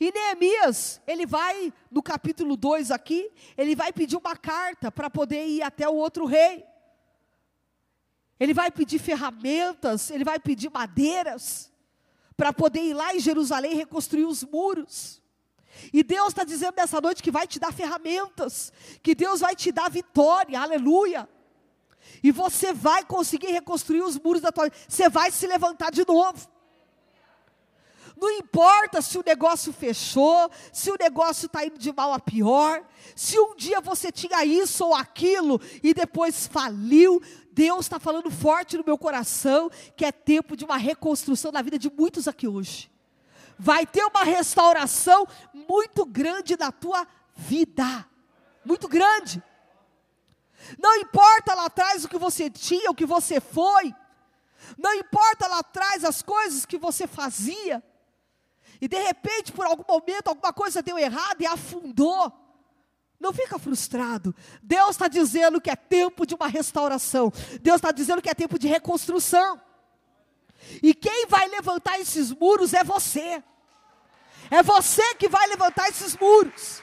E 0.00 0.10
Neemias, 0.10 1.00
ele 1.06 1.24
vai, 1.26 1.72
no 1.90 2.02
capítulo 2.02 2.56
2 2.56 2.90
aqui, 2.90 3.30
ele 3.56 3.76
vai 3.76 3.92
pedir 3.92 4.16
uma 4.16 4.36
carta 4.36 4.90
para 4.90 5.08
poder 5.08 5.46
ir 5.46 5.62
até 5.62 5.88
o 5.88 5.94
outro 5.94 6.24
rei. 6.24 6.64
Ele 8.38 8.52
vai 8.52 8.70
pedir 8.70 8.98
ferramentas, 8.98 10.10
ele 10.10 10.24
vai 10.24 10.38
pedir 10.38 10.70
madeiras, 10.70 11.72
para 12.36 12.52
poder 12.52 12.80
ir 12.80 12.94
lá 12.94 13.14
em 13.14 13.20
Jerusalém 13.20 13.74
reconstruir 13.74 14.24
os 14.24 14.42
muros. 14.42 15.22
E 15.92 16.02
Deus 16.02 16.28
está 16.28 16.44
dizendo 16.44 16.74
nessa 16.76 17.00
noite 17.00 17.22
que 17.22 17.30
vai 17.30 17.46
te 17.46 17.58
dar 17.58 17.72
ferramentas, 17.72 18.72
que 19.02 19.14
Deus 19.14 19.40
vai 19.40 19.54
te 19.54 19.70
dar 19.70 19.90
vitória, 19.90 20.60
aleluia. 20.60 21.28
E 22.22 22.30
você 22.30 22.72
vai 22.72 23.04
conseguir 23.04 23.48
reconstruir 23.48 24.02
os 24.02 24.18
muros 24.18 24.42
da 24.42 24.50
tua 24.52 24.64
vida, 24.64 24.76
você 24.88 25.08
vai 25.08 25.30
se 25.30 25.46
levantar 25.46 25.90
de 25.90 26.06
novo. 26.06 26.48
Não 28.16 28.30
importa 28.30 29.02
se 29.02 29.18
o 29.18 29.24
negócio 29.26 29.72
fechou, 29.72 30.50
se 30.72 30.90
o 30.90 30.96
negócio 30.98 31.46
está 31.46 31.66
indo 31.66 31.76
de 31.76 31.92
mal 31.92 32.12
a 32.12 32.20
pior, 32.20 32.84
se 33.16 33.38
um 33.38 33.56
dia 33.56 33.80
você 33.80 34.12
tinha 34.12 34.44
isso 34.44 34.84
ou 34.84 34.94
aquilo 34.94 35.60
e 35.82 35.92
depois 35.92 36.46
faliu, 36.46 37.20
Deus 37.52 37.86
está 37.86 37.98
falando 37.98 38.30
forte 38.30 38.76
no 38.76 38.84
meu 38.84 38.96
coração 38.96 39.68
que 39.96 40.04
é 40.04 40.12
tempo 40.12 40.56
de 40.56 40.64
uma 40.64 40.76
reconstrução 40.76 41.50
na 41.50 41.60
vida 41.60 41.78
de 41.78 41.90
muitos 41.90 42.28
aqui 42.28 42.46
hoje 42.46 42.94
vai 43.58 43.86
ter 43.86 44.04
uma 44.04 44.24
restauração 44.24 45.26
muito 45.52 46.04
grande 46.04 46.56
na 46.56 46.72
tua 46.72 47.06
vida. 47.34 48.06
Muito 48.64 48.88
grande. 48.88 49.42
Não 50.78 50.96
importa 50.96 51.54
lá 51.54 51.66
atrás 51.66 52.04
o 52.04 52.08
que 52.08 52.18
você 52.18 52.50
tinha, 52.50 52.90
o 52.90 52.94
que 52.94 53.06
você 53.06 53.40
foi. 53.40 53.94
Não 54.78 54.94
importa 54.94 55.46
lá 55.46 55.58
atrás 55.58 56.04
as 56.04 56.22
coisas 56.22 56.64
que 56.64 56.78
você 56.78 57.06
fazia. 57.06 57.82
E 58.80 58.88
de 58.88 58.98
repente, 58.98 59.52
por 59.52 59.66
algum 59.66 59.84
momento, 59.86 60.28
alguma 60.28 60.52
coisa 60.52 60.82
deu 60.82 60.98
errado 60.98 61.40
e 61.40 61.46
afundou. 61.46 62.32
Não 63.20 63.32
fica 63.32 63.58
frustrado. 63.58 64.34
Deus 64.62 64.90
está 64.90 65.08
dizendo 65.08 65.60
que 65.60 65.70
é 65.70 65.76
tempo 65.76 66.26
de 66.26 66.34
uma 66.34 66.48
restauração. 66.48 67.32
Deus 67.60 67.76
está 67.76 67.92
dizendo 67.92 68.20
que 68.20 68.28
é 68.28 68.34
tempo 68.34 68.58
de 68.58 68.68
reconstrução. 68.68 69.60
E 70.82 70.94
quem 70.94 71.26
vai 71.26 71.48
levantar 71.48 71.98
esses 72.00 72.32
muros 72.32 72.74
é 72.74 72.82
você. 72.82 73.42
É 74.50 74.62
você 74.62 75.14
que 75.14 75.28
vai 75.28 75.46
levantar 75.48 75.88
esses 75.88 76.16
muros. 76.16 76.82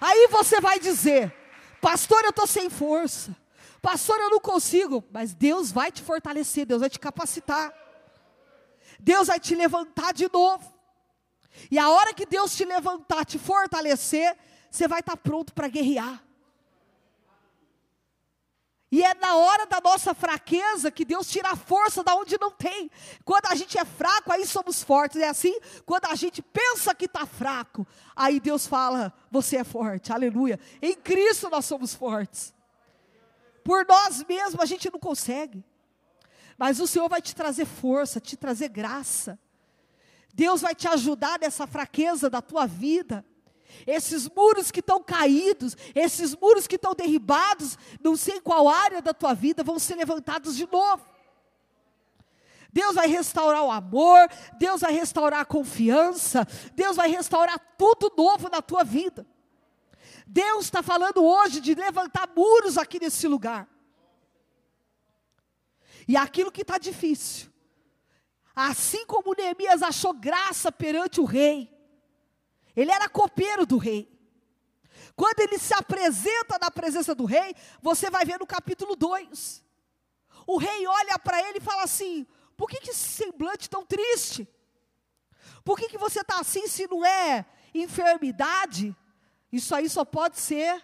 Aí 0.00 0.28
você 0.30 0.60
vai 0.60 0.78
dizer: 0.78 1.34
Pastor, 1.80 2.22
eu 2.24 2.30
estou 2.30 2.46
sem 2.46 2.68
força. 2.70 3.34
Pastor, 3.80 4.18
eu 4.20 4.30
não 4.30 4.40
consigo. 4.40 5.04
Mas 5.10 5.34
Deus 5.34 5.70
vai 5.70 5.90
te 5.90 6.02
fortalecer, 6.02 6.66
Deus 6.66 6.80
vai 6.80 6.90
te 6.90 6.98
capacitar. 6.98 7.72
Deus 8.98 9.28
vai 9.28 9.38
te 9.38 9.54
levantar 9.54 10.12
de 10.12 10.28
novo. 10.32 10.72
E 11.70 11.78
a 11.78 11.88
hora 11.90 12.14
que 12.14 12.26
Deus 12.26 12.56
te 12.56 12.64
levantar, 12.64 13.24
te 13.24 13.38
fortalecer, 13.38 14.36
você 14.70 14.86
vai 14.86 15.00
estar 15.00 15.16
pronto 15.16 15.52
para 15.52 15.68
guerrear. 15.68 16.22
E 18.90 19.02
é 19.02 19.14
na 19.14 19.36
hora 19.36 19.66
da 19.66 19.80
nossa 19.82 20.14
fraqueza 20.14 20.90
que 20.90 21.04
Deus 21.04 21.28
tira 21.28 21.50
a 21.50 21.56
força 21.56 22.02
da 22.02 22.14
onde 22.14 22.38
não 22.40 22.50
tem. 22.50 22.90
Quando 23.22 23.46
a 23.46 23.54
gente 23.54 23.76
é 23.78 23.84
fraco, 23.84 24.32
aí 24.32 24.46
somos 24.46 24.82
fortes. 24.82 25.20
É 25.20 25.28
assim? 25.28 25.58
Quando 25.84 26.06
a 26.06 26.14
gente 26.14 26.40
pensa 26.40 26.94
que 26.94 27.04
está 27.04 27.26
fraco, 27.26 27.86
aí 28.16 28.40
Deus 28.40 28.66
fala: 28.66 29.12
Você 29.30 29.58
é 29.58 29.64
forte, 29.64 30.12
aleluia. 30.12 30.58
Em 30.80 30.94
Cristo 30.94 31.50
nós 31.50 31.66
somos 31.66 31.94
fortes. 31.94 32.54
Por 33.62 33.84
nós 33.86 34.24
mesmos 34.24 34.60
a 34.60 34.64
gente 34.64 34.90
não 34.90 34.98
consegue. 34.98 35.62
Mas 36.56 36.80
o 36.80 36.86
Senhor 36.86 37.08
vai 37.08 37.20
te 37.20 37.34
trazer 37.36 37.66
força, 37.66 38.18
te 38.18 38.36
trazer 38.36 38.68
graça. 38.68 39.38
Deus 40.32 40.62
vai 40.62 40.74
te 40.74 40.88
ajudar 40.88 41.38
nessa 41.38 41.66
fraqueza 41.66 42.30
da 42.30 42.40
tua 42.40 42.66
vida. 42.66 43.24
Esses 43.86 44.28
muros 44.28 44.70
que 44.70 44.80
estão 44.80 45.02
caídos, 45.02 45.76
esses 45.94 46.34
muros 46.34 46.66
que 46.66 46.76
estão 46.76 46.94
derribados, 46.94 47.78
não 48.02 48.16
sei 48.16 48.36
em 48.36 48.40
qual 48.40 48.68
área 48.68 49.00
da 49.00 49.12
tua 49.12 49.34
vida, 49.34 49.62
vão 49.62 49.78
ser 49.78 49.96
levantados 49.96 50.56
de 50.56 50.66
novo. 50.70 51.04
Deus 52.72 52.94
vai 52.94 53.06
restaurar 53.08 53.62
o 53.62 53.70
amor, 53.70 54.28
Deus 54.58 54.82
vai 54.82 54.92
restaurar 54.92 55.40
a 55.40 55.44
confiança, 55.44 56.46
Deus 56.74 56.96
vai 56.96 57.08
restaurar 57.08 57.58
tudo 57.78 58.12
novo 58.16 58.48
na 58.48 58.60
tua 58.60 58.84
vida. 58.84 59.26
Deus 60.26 60.66
está 60.66 60.82
falando 60.82 61.24
hoje 61.24 61.60
de 61.60 61.74
levantar 61.74 62.28
muros 62.36 62.76
aqui 62.76 63.00
nesse 63.00 63.26
lugar. 63.26 63.66
E 66.06 66.16
aquilo 66.16 66.52
que 66.52 66.62
está 66.62 66.78
difícil, 66.78 67.50
assim 68.54 69.06
como 69.06 69.34
Neemias 69.34 69.82
achou 69.82 70.12
graça 70.12 70.70
perante 70.70 71.20
o 71.20 71.24
rei, 71.24 71.77
ele 72.80 72.92
era 72.92 73.08
copeiro 73.08 73.66
do 73.66 73.76
rei. 73.76 74.08
Quando 75.16 75.40
ele 75.40 75.58
se 75.58 75.74
apresenta 75.74 76.58
na 76.60 76.70
presença 76.70 77.12
do 77.12 77.24
rei, 77.24 77.52
você 77.82 78.08
vai 78.08 78.24
ver 78.24 78.38
no 78.38 78.46
capítulo 78.46 78.94
2. 78.94 79.64
O 80.46 80.58
rei 80.58 80.86
olha 80.86 81.18
para 81.18 81.42
ele 81.48 81.58
e 81.58 81.60
fala 81.60 81.82
assim: 81.82 82.24
por 82.56 82.70
que, 82.70 82.80
que 82.80 82.90
esse 82.90 83.08
semblante 83.08 83.68
tão 83.68 83.84
triste? 83.84 84.48
Por 85.64 85.76
que, 85.76 85.88
que 85.88 85.98
você 85.98 86.20
está 86.20 86.38
assim 86.38 86.68
se 86.68 86.86
não 86.86 87.04
é 87.04 87.44
enfermidade? 87.74 88.96
Isso 89.50 89.74
aí 89.74 89.88
só 89.88 90.04
pode 90.04 90.38
ser 90.38 90.80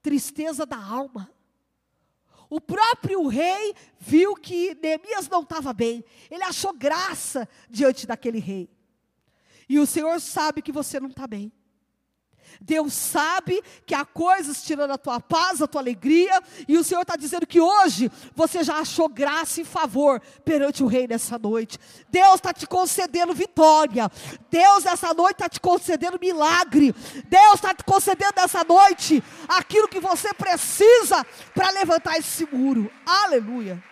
tristeza 0.00 0.64
da 0.64 0.76
alma. 0.78 1.28
O 2.48 2.60
próprio 2.60 3.26
rei 3.26 3.74
viu 3.98 4.36
que 4.36 4.78
Neemias 4.80 5.28
não 5.28 5.42
estava 5.42 5.72
bem, 5.72 6.04
ele 6.30 6.44
achou 6.44 6.72
graça 6.72 7.48
diante 7.68 8.06
daquele 8.06 8.38
rei. 8.38 8.73
E 9.68 9.78
o 9.78 9.86
Senhor 9.86 10.20
sabe 10.20 10.62
que 10.62 10.72
você 10.72 11.00
não 11.00 11.08
está 11.08 11.26
bem. 11.26 11.52
Deus 12.60 12.92
sabe 12.92 13.62
que 13.86 13.94
há 13.94 14.04
coisas 14.04 14.62
tirando 14.62 14.92
a 14.92 14.98
tua 14.98 15.20
paz, 15.20 15.60
a 15.60 15.66
tua 15.66 15.80
alegria, 15.80 16.42
e 16.68 16.76
o 16.78 16.84
Senhor 16.84 17.02
está 17.02 17.16
dizendo 17.16 17.46
que 17.46 17.60
hoje 17.60 18.10
você 18.34 18.62
já 18.62 18.78
achou 18.78 19.08
graça 19.08 19.60
e 19.60 19.64
favor 19.64 20.20
perante 20.44 20.82
o 20.82 20.86
Rei 20.86 21.06
nessa 21.06 21.38
noite. 21.38 21.78
Deus 22.08 22.36
está 22.36 22.52
te 22.52 22.66
concedendo 22.66 23.34
vitória. 23.34 24.10
Deus 24.50 24.84
nessa 24.84 25.12
noite 25.12 25.34
está 25.34 25.48
te 25.48 25.60
concedendo 25.60 26.18
milagre. 26.20 26.94
Deus 27.26 27.54
está 27.54 27.74
te 27.74 27.84
concedendo 27.84 28.34
nessa 28.36 28.64
noite 28.64 29.22
aquilo 29.48 29.88
que 29.88 30.00
você 30.00 30.32
precisa 30.34 31.24
para 31.54 31.70
levantar 31.70 32.18
esse 32.18 32.46
muro. 32.46 32.90
Aleluia. 33.04 33.82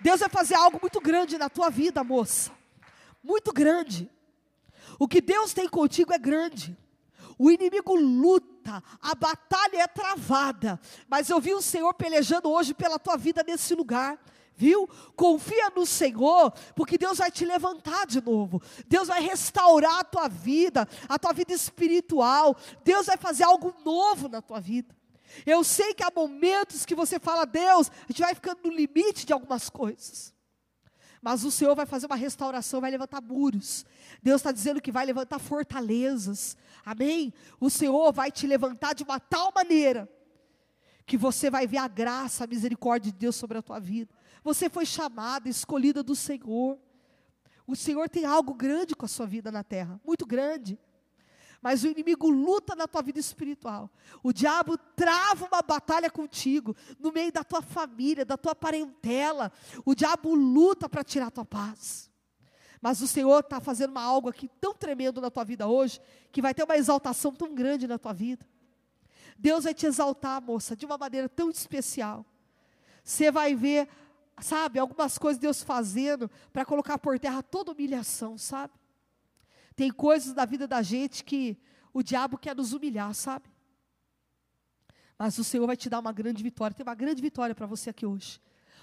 Deus 0.00 0.20
vai 0.20 0.28
fazer 0.28 0.54
algo 0.54 0.78
muito 0.80 1.00
grande 1.00 1.36
na 1.36 1.48
tua 1.48 1.70
vida, 1.70 2.04
moça. 2.04 2.57
Muito 3.22 3.52
grande. 3.52 4.10
O 4.98 5.06
que 5.06 5.20
Deus 5.20 5.52
tem 5.52 5.68
contigo 5.68 6.12
é 6.12 6.18
grande. 6.18 6.76
O 7.38 7.50
inimigo 7.50 7.94
luta, 7.94 8.82
a 9.00 9.14
batalha 9.14 9.82
é 9.82 9.86
travada. 9.86 10.80
Mas 11.08 11.30
eu 11.30 11.40
vi 11.40 11.54
o 11.54 11.62
Senhor 11.62 11.94
pelejando 11.94 12.50
hoje 12.50 12.74
pela 12.74 12.98
tua 12.98 13.16
vida 13.16 13.44
nesse 13.46 13.74
lugar. 13.74 14.18
Viu? 14.56 14.88
Confia 15.14 15.70
no 15.70 15.86
Senhor, 15.86 16.50
porque 16.74 16.98
Deus 16.98 17.18
vai 17.18 17.30
te 17.30 17.44
levantar 17.44 18.06
de 18.08 18.20
novo. 18.20 18.60
Deus 18.88 19.06
vai 19.06 19.22
restaurar 19.22 20.00
a 20.00 20.04
tua 20.04 20.26
vida, 20.26 20.88
a 21.08 21.16
tua 21.16 21.32
vida 21.32 21.52
espiritual. 21.52 22.56
Deus 22.82 23.06
vai 23.06 23.16
fazer 23.16 23.44
algo 23.44 23.72
novo 23.84 24.28
na 24.28 24.42
tua 24.42 24.60
vida. 24.60 24.96
Eu 25.46 25.62
sei 25.62 25.94
que 25.94 26.02
há 26.02 26.10
momentos 26.14 26.84
que 26.84 26.94
você 26.94 27.20
fala, 27.20 27.44
Deus, 27.44 27.88
a 27.88 28.06
gente 28.08 28.20
vai 28.20 28.34
ficando 28.34 28.62
no 28.64 28.70
limite 28.72 29.24
de 29.24 29.32
algumas 29.32 29.70
coisas. 29.70 30.34
Mas 31.20 31.44
o 31.44 31.50
Senhor 31.50 31.74
vai 31.74 31.86
fazer 31.86 32.06
uma 32.06 32.16
restauração, 32.16 32.80
vai 32.80 32.90
levantar 32.90 33.20
muros. 33.20 33.84
Deus 34.22 34.40
está 34.40 34.52
dizendo 34.52 34.80
que 34.80 34.92
vai 34.92 35.04
levantar 35.04 35.38
fortalezas. 35.38 36.56
Amém? 36.84 37.32
O 37.60 37.68
Senhor 37.68 38.12
vai 38.12 38.30
te 38.30 38.46
levantar 38.46 38.94
de 38.94 39.02
uma 39.02 39.18
tal 39.18 39.52
maneira 39.54 40.08
que 41.06 41.16
você 41.16 41.50
vai 41.50 41.66
ver 41.66 41.78
a 41.78 41.88
graça, 41.88 42.44
a 42.44 42.46
misericórdia 42.46 43.10
de 43.10 43.18
Deus 43.18 43.34
sobre 43.34 43.58
a 43.58 43.62
tua 43.62 43.80
vida. 43.80 44.14
Você 44.44 44.68
foi 44.68 44.86
chamada, 44.86 45.48
escolhida 45.48 46.02
do 46.02 46.14
Senhor. 46.14 46.78
O 47.66 47.74
Senhor 47.74 48.08
tem 48.08 48.24
algo 48.24 48.54
grande 48.54 48.94
com 48.94 49.06
a 49.06 49.08
sua 49.08 49.26
vida 49.26 49.50
na 49.50 49.64
terra, 49.64 50.00
muito 50.06 50.24
grande. 50.24 50.78
Mas 51.60 51.82
o 51.82 51.88
inimigo 51.88 52.28
luta 52.28 52.76
na 52.76 52.86
tua 52.86 53.02
vida 53.02 53.18
espiritual. 53.18 53.90
O 54.22 54.32
diabo 54.32 54.78
trava 54.78 55.46
uma 55.46 55.60
batalha 55.60 56.10
contigo, 56.10 56.76
no 57.00 57.12
meio 57.12 57.32
da 57.32 57.42
tua 57.42 57.60
família, 57.60 58.24
da 58.24 58.36
tua 58.36 58.54
parentela. 58.54 59.50
O 59.84 59.94
diabo 59.94 60.34
luta 60.34 60.88
para 60.88 61.02
tirar 61.02 61.26
a 61.26 61.30
tua 61.30 61.44
paz. 61.44 62.08
Mas 62.80 63.00
o 63.00 63.08
Senhor 63.08 63.40
está 63.40 63.60
fazendo 63.60 63.90
uma 63.90 64.02
algo 64.02 64.28
aqui 64.28 64.48
tão 64.60 64.72
tremendo 64.72 65.20
na 65.20 65.30
tua 65.30 65.44
vida 65.44 65.66
hoje, 65.66 66.00
que 66.30 66.40
vai 66.40 66.54
ter 66.54 66.62
uma 66.62 66.76
exaltação 66.76 67.32
tão 67.32 67.52
grande 67.54 67.88
na 67.88 67.98
tua 67.98 68.12
vida. 68.12 68.46
Deus 69.36 69.64
vai 69.64 69.74
te 69.74 69.86
exaltar, 69.86 70.40
moça, 70.40 70.76
de 70.76 70.86
uma 70.86 70.96
maneira 70.96 71.28
tão 71.28 71.50
especial. 71.50 72.24
Você 73.02 73.30
vai 73.30 73.54
ver, 73.54 73.88
sabe, 74.40 74.78
algumas 74.78 75.18
coisas 75.18 75.40
Deus 75.40 75.62
fazendo 75.62 76.30
para 76.52 76.64
colocar 76.64 76.98
por 76.98 77.18
terra 77.18 77.42
toda 77.42 77.72
humilhação, 77.72 78.38
sabe? 78.38 78.72
Tem 79.78 79.92
coisas 79.92 80.34
da 80.34 80.44
vida 80.44 80.66
da 80.66 80.82
gente 80.82 81.22
que 81.22 81.56
o 81.94 82.02
diabo 82.02 82.36
quer 82.36 82.56
nos 82.56 82.72
humilhar, 82.72 83.14
sabe? 83.14 83.48
Mas 85.16 85.38
o 85.38 85.44
Senhor 85.44 85.68
vai 85.68 85.76
te 85.76 85.88
dar 85.88 86.00
uma 86.00 86.10
grande 86.10 86.42
vitória. 86.42 86.74
Tem 86.74 86.84
uma 86.84 86.96
grande 86.96 87.22
vitória 87.22 87.54
para 87.54 87.64
você 87.64 87.90
aqui 87.90 88.04
hoje. 88.04 88.40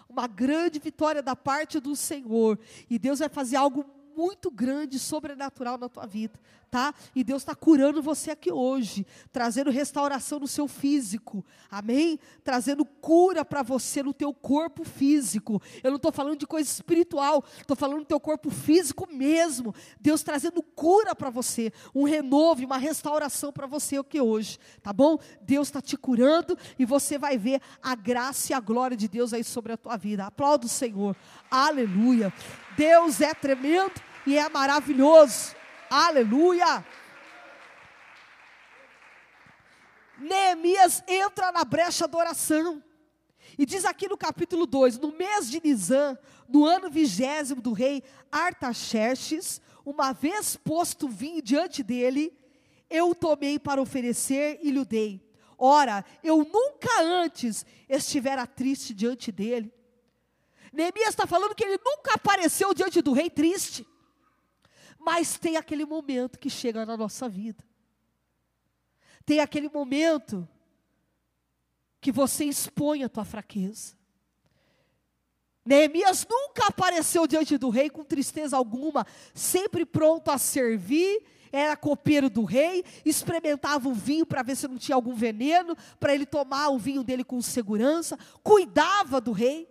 Uma 0.07 0.25
grande 0.25 0.79
vitória 0.79 1.21
da 1.21 1.35
parte 1.35 1.81
do 1.81 1.97
Senhor. 1.97 2.57
E 2.89 2.97
Deus 2.97 3.19
vai 3.19 3.27
fazer 3.27 3.57
algo 3.57 3.85
muito 4.15 4.49
grande, 4.49 4.97
sobrenatural 4.97 5.77
na 5.77 5.89
tua 5.89 6.07
vida, 6.07 6.39
tá? 6.75 6.93
E 7.15 7.23
Deus 7.23 7.41
está 7.41 7.55
curando 7.55 8.01
você 8.01 8.31
aqui 8.31 8.51
hoje, 8.51 9.07
trazendo 9.31 9.71
restauração 9.71 10.41
no 10.41 10.47
seu 10.47 10.67
físico, 10.67 11.41
amém? 11.71 12.19
Trazendo 12.43 12.83
cura 12.83 13.45
para 13.45 13.63
você 13.63 14.03
no 14.03 14.13
teu 14.13 14.33
corpo 14.33 14.83
físico. 14.83 15.61
Eu 15.81 15.91
não 15.91 15.95
estou 15.95 16.11
falando 16.11 16.37
de 16.37 16.45
coisa 16.45 16.69
espiritual, 16.69 17.45
estou 17.61 17.77
falando 17.77 17.99
do 17.99 18.05
teu 18.05 18.19
corpo 18.19 18.49
físico 18.49 19.07
mesmo. 19.09 19.73
Deus 20.01 20.21
trazendo 20.21 20.61
cura 20.61 21.15
para 21.15 21.29
você, 21.29 21.71
um 21.95 22.03
renovo, 22.03 22.65
uma 22.65 22.77
restauração 22.77 23.53
para 23.53 23.67
você 23.67 23.95
aqui 23.95 24.19
hoje, 24.19 24.59
tá 24.83 24.91
bom? 24.91 25.17
Deus 25.43 25.69
está 25.69 25.81
te 25.81 25.95
curando 25.95 26.57
e 26.77 26.83
você 26.83 27.17
vai 27.17 27.37
ver 27.37 27.61
a 27.81 27.95
graça 27.95 28.51
e 28.51 28.53
a 28.53 28.59
glória 28.59 28.97
de 28.97 29.07
Deus 29.07 29.31
aí 29.31 29.45
sobre 29.45 29.71
a 29.71 29.77
tua 29.77 29.95
vida. 29.95 30.25
Aplauda 30.25 30.65
o 30.65 30.69
Senhor, 30.69 31.15
aleluia. 31.49 32.33
Deus 32.75 33.21
é 33.21 33.33
tremendo 33.33 33.93
e 34.27 34.37
é 34.37 34.49
maravilhoso. 34.49 35.55
Aleluia! 35.89 36.85
Neemias 40.17 41.03
entra 41.07 41.51
na 41.51 41.63
brecha 41.63 42.07
da 42.07 42.17
oração. 42.17 42.83
E 43.57 43.65
diz 43.65 43.85
aqui 43.85 44.07
no 44.07 44.17
capítulo 44.17 44.65
2: 44.65 44.97
No 44.97 45.11
mês 45.11 45.49
de 45.49 45.61
Nisan, 45.63 46.17
no 46.47 46.65
ano 46.65 46.89
vigésimo 46.89 47.61
do 47.61 47.73
rei 47.73 48.03
Artaxerxes, 48.31 49.61
uma 49.85 50.13
vez 50.13 50.55
posto 50.55 51.07
vinho 51.07 51.41
diante 51.41 51.83
dele, 51.83 52.35
eu 52.89 53.09
o 53.09 53.15
tomei 53.15 53.59
para 53.59 53.81
oferecer 53.81 54.59
e 54.61 54.71
lhe 54.71 54.83
dei. 54.83 55.23
Ora, 55.57 56.03
eu 56.23 56.37
nunca 56.43 57.01
antes 57.01 57.65
estivera 57.87 58.45
triste 58.45 58.93
diante 58.93 59.31
dele. 59.31 59.73
Neemias 60.73 61.09
está 61.09 61.25
falando 61.25 61.55
que 61.55 61.63
ele 61.63 61.79
nunca 61.83 62.13
apareceu 62.15 62.73
diante 62.73 63.01
do 63.01 63.13
rei 63.13 63.29
triste. 63.29 63.87
Mas 65.05 65.37
tem 65.37 65.55
aquele 65.55 65.85
momento 65.85 66.39
que 66.39 66.49
chega 66.49 66.83
na 66.83 66.97
nossa 66.97 67.29
vida. 67.29 67.63
Tem 69.23 69.39
aquele 69.39 69.69
momento 69.69 70.49
que 72.01 72.11
você 72.11 72.45
expõe 72.45 73.03
a 73.03 73.09
tua 73.09 73.23
fraqueza. 73.23 73.95
Neemias 75.63 76.25
nunca 76.27 76.67
apareceu 76.67 77.27
diante 77.27 77.55
do 77.55 77.69
rei 77.69 77.87
com 77.87 78.03
tristeza 78.03 78.57
alguma, 78.57 79.05
sempre 79.31 79.85
pronto 79.85 80.31
a 80.31 80.39
servir, 80.39 81.23
era 81.51 81.77
copeiro 81.77 82.27
do 82.27 82.43
rei, 82.43 82.83
experimentava 83.05 83.87
o 83.87 83.93
vinho 83.93 84.25
para 84.25 84.41
ver 84.41 84.55
se 84.55 84.67
não 84.67 84.77
tinha 84.77 84.95
algum 84.95 85.13
veneno, 85.13 85.77
para 85.99 86.15
ele 86.15 86.25
tomar 86.25 86.69
o 86.69 86.79
vinho 86.79 87.03
dele 87.03 87.23
com 87.23 87.39
segurança, 87.43 88.17
cuidava 88.41 89.21
do 89.21 89.31
rei. 89.31 89.69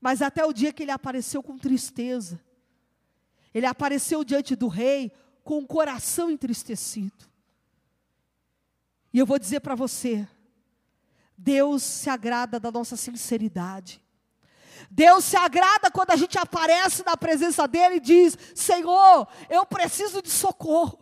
Mas 0.00 0.22
até 0.22 0.46
o 0.46 0.52
dia 0.52 0.72
que 0.72 0.82
ele 0.82 0.90
apareceu 0.90 1.42
com 1.42 1.58
tristeza. 1.58 2.40
Ele 3.54 3.66
apareceu 3.66 4.22
diante 4.22 4.54
do 4.54 4.68
rei 4.68 5.12
com 5.42 5.58
o 5.58 5.66
coração 5.66 6.30
entristecido. 6.30 7.28
E 9.12 9.18
eu 9.18 9.26
vou 9.26 9.38
dizer 9.38 9.60
para 9.60 9.74
você: 9.74 10.28
Deus 11.36 11.82
se 11.82 12.08
agrada 12.08 12.60
da 12.60 12.70
nossa 12.70 12.96
sinceridade. 12.96 14.02
Deus 14.90 15.24
se 15.24 15.36
agrada 15.36 15.90
quando 15.90 16.10
a 16.10 16.16
gente 16.16 16.38
aparece 16.38 17.04
na 17.04 17.16
presença 17.16 17.66
dele 17.66 17.96
e 17.96 18.00
diz: 18.00 18.36
Senhor, 18.54 19.26
eu 19.48 19.64
preciso 19.66 20.22
de 20.22 20.30
socorro. 20.30 20.98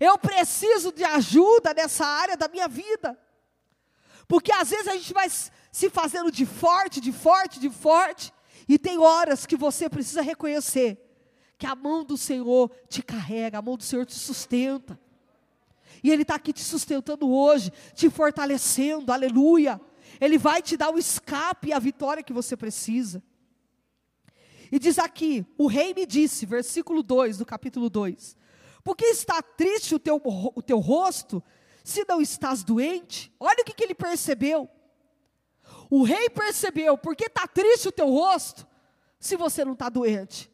Eu 0.00 0.18
preciso 0.18 0.92
de 0.92 1.04
ajuda 1.04 1.72
nessa 1.72 2.04
área 2.04 2.36
da 2.36 2.48
minha 2.48 2.66
vida. 2.66 3.18
Porque 4.26 4.50
às 4.52 4.70
vezes 4.70 4.88
a 4.88 4.94
gente 4.96 5.12
vai 5.12 5.28
se 5.30 5.88
fazendo 5.90 6.32
de 6.32 6.44
forte, 6.44 7.00
de 7.00 7.12
forte, 7.12 7.60
de 7.60 7.70
forte, 7.70 8.33
e 8.68 8.78
tem 8.78 8.98
horas 8.98 9.46
que 9.46 9.56
você 9.56 9.88
precisa 9.88 10.22
reconhecer 10.22 11.00
que 11.58 11.66
a 11.66 11.74
mão 11.74 12.04
do 12.04 12.16
Senhor 12.16 12.70
te 12.88 13.02
carrega, 13.02 13.58
a 13.58 13.62
mão 13.62 13.76
do 13.76 13.82
Senhor 13.82 14.04
te 14.04 14.14
sustenta. 14.14 14.98
E 16.02 16.10
Ele 16.10 16.22
está 16.22 16.34
aqui 16.34 16.52
te 16.52 16.62
sustentando 16.62 17.30
hoje, 17.30 17.72
te 17.94 18.10
fortalecendo, 18.10 19.12
aleluia. 19.12 19.80
Ele 20.20 20.38
vai 20.38 20.60
te 20.60 20.76
dar 20.76 20.90
o 20.90 20.98
escape 20.98 21.68
e 21.68 21.72
a 21.72 21.78
vitória 21.78 22.22
que 22.22 22.32
você 22.32 22.56
precisa. 22.56 23.22
E 24.70 24.78
diz 24.78 24.98
aqui: 24.98 25.46
o 25.56 25.66
rei 25.66 25.94
me 25.94 26.04
disse, 26.06 26.46
versículo 26.46 27.02
2 27.02 27.38
do 27.38 27.46
capítulo 27.46 27.88
2: 27.88 28.36
Por 28.82 28.96
que 28.96 29.06
está 29.06 29.40
triste 29.42 29.94
o 29.94 29.98
teu, 29.98 30.20
o 30.24 30.62
teu 30.62 30.78
rosto, 30.78 31.42
se 31.82 32.04
não 32.08 32.20
estás 32.20 32.64
doente? 32.64 33.32
Olha 33.38 33.62
o 33.62 33.64
que, 33.64 33.72
que 33.72 33.84
ele 33.84 33.94
percebeu. 33.94 34.68
O 35.90 36.02
rei 36.02 36.30
percebeu, 36.30 36.96
porque 36.96 37.26
está 37.26 37.46
triste 37.46 37.88
o 37.88 37.92
teu 37.92 38.08
rosto, 38.08 38.66
se 39.18 39.36
você 39.36 39.64
não 39.64 39.72
está 39.72 39.88
doente. 39.88 40.50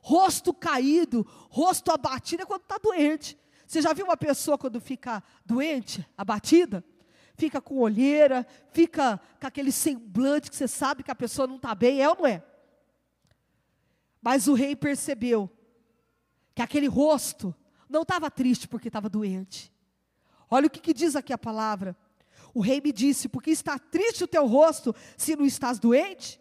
Rosto 0.00 0.54
caído, 0.54 1.26
rosto 1.50 1.90
abatido 1.90 2.42
é 2.42 2.46
quando 2.46 2.62
está 2.62 2.78
doente. 2.78 3.38
Você 3.66 3.82
já 3.82 3.92
viu 3.92 4.06
uma 4.06 4.16
pessoa 4.16 4.56
quando 4.56 4.80
fica 4.80 5.22
doente, 5.44 6.06
abatida? 6.16 6.84
Fica 7.34 7.60
com 7.60 7.78
olheira, 7.78 8.46
fica 8.72 9.20
com 9.40 9.46
aquele 9.46 9.70
semblante 9.70 10.50
que 10.50 10.56
você 10.56 10.66
sabe 10.66 11.02
que 11.02 11.10
a 11.10 11.14
pessoa 11.14 11.46
não 11.46 11.56
está 11.56 11.74
bem, 11.74 12.00
é 12.00 12.08
ou 12.08 12.16
não 12.16 12.26
é? 12.26 12.42
Mas 14.20 14.48
o 14.48 14.54
rei 14.54 14.74
percebeu 14.74 15.50
que 16.54 16.62
aquele 16.62 16.86
rosto 16.86 17.54
não 17.88 18.02
estava 18.02 18.30
triste 18.30 18.66
porque 18.66 18.88
estava 18.88 19.08
doente. 19.08 19.72
Olha 20.50 20.66
o 20.66 20.70
que, 20.70 20.80
que 20.80 20.94
diz 20.94 21.14
aqui 21.14 21.32
a 21.32 21.38
palavra. 21.38 21.96
O 22.54 22.60
rei 22.60 22.80
me 22.80 22.92
disse: 22.92 23.28
Porque 23.28 23.50
está 23.50 23.78
triste 23.78 24.24
o 24.24 24.28
teu 24.28 24.46
rosto, 24.46 24.94
se 25.16 25.36
não 25.36 25.44
estás 25.44 25.78
doente? 25.78 26.40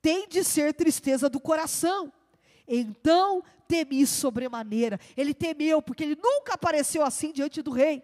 Tem 0.00 0.28
de 0.28 0.42
ser 0.42 0.74
tristeza 0.74 1.28
do 1.28 1.40
coração. 1.40 2.12
Então 2.66 3.42
temi 3.68 4.06
sobremaneira. 4.06 4.98
Ele 5.16 5.32
temeu, 5.32 5.80
porque 5.80 6.04
ele 6.04 6.18
nunca 6.22 6.54
apareceu 6.54 7.02
assim 7.04 7.32
diante 7.32 7.62
do 7.62 7.70
rei. 7.70 8.02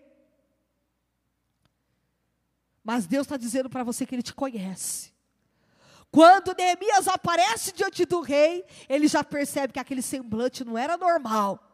Mas 2.89 3.07
Deus 3.07 3.27
está 3.27 3.37
dizendo 3.37 3.69
para 3.69 3.85
você 3.85 4.07
que 4.07 4.15
Ele 4.15 4.23
te 4.23 4.33
conhece. 4.33 5.13
Quando 6.11 6.55
Neemias 6.57 7.07
aparece 7.07 7.71
diante 7.71 8.07
do 8.07 8.23
rei, 8.23 8.65
ele 8.89 9.07
já 9.07 9.23
percebe 9.23 9.75
que 9.75 9.79
aquele 9.79 10.01
semblante 10.01 10.65
não 10.65 10.79
era 10.79 10.97
normal. 10.97 11.68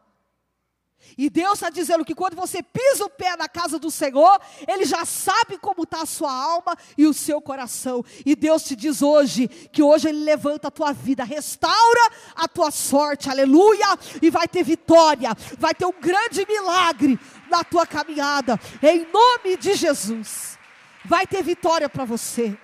E 1.17 1.29
Deus 1.29 1.53
está 1.53 1.69
dizendo 1.69 2.03
que 2.03 2.13
quando 2.13 2.35
você 2.35 2.61
pisa 2.61 3.05
o 3.05 3.09
pé 3.09 3.37
na 3.37 3.47
casa 3.47 3.79
do 3.79 3.89
Senhor, 3.89 4.39
Ele 4.67 4.83
já 4.83 5.05
sabe 5.05 5.57
como 5.57 5.83
está 5.83 6.01
a 6.01 6.05
sua 6.05 6.31
alma 6.31 6.75
e 6.97 7.07
o 7.07 7.13
seu 7.13 7.41
coração. 7.41 8.03
E 8.25 8.35
Deus 8.35 8.63
te 8.63 8.75
diz 8.75 9.01
hoje 9.01 9.47
que 9.47 9.81
hoje 9.81 10.09
Ele 10.09 10.23
levanta 10.23 10.67
a 10.67 10.71
tua 10.71 10.91
vida, 10.91 11.23
restaura 11.23 12.11
a 12.35 12.47
tua 12.47 12.69
sorte, 12.69 13.29
aleluia, 13.29 13.97
e 14.21 14.29
vai 14.29 14.47
ter 14.47 14.63
vitória, 14.63 15.29
vai 15.57 15.73
ter 15.73 15.85
um 15.85 15.99
grande 15.99 16.45
milagre 16.45 17.17
na 17.49 17.63
tua 17.63 17.85
caminhada, 17.87 18.59
em 18.81 19.07
nome 19.11 19.55
de 19.57 19.73
Jesus. 19.73 20.59
Vai 21.05 21.25
ter 21.25 21.43
vitória 21.43 21.87
para 21.87 22.03
você, 22.03 22.57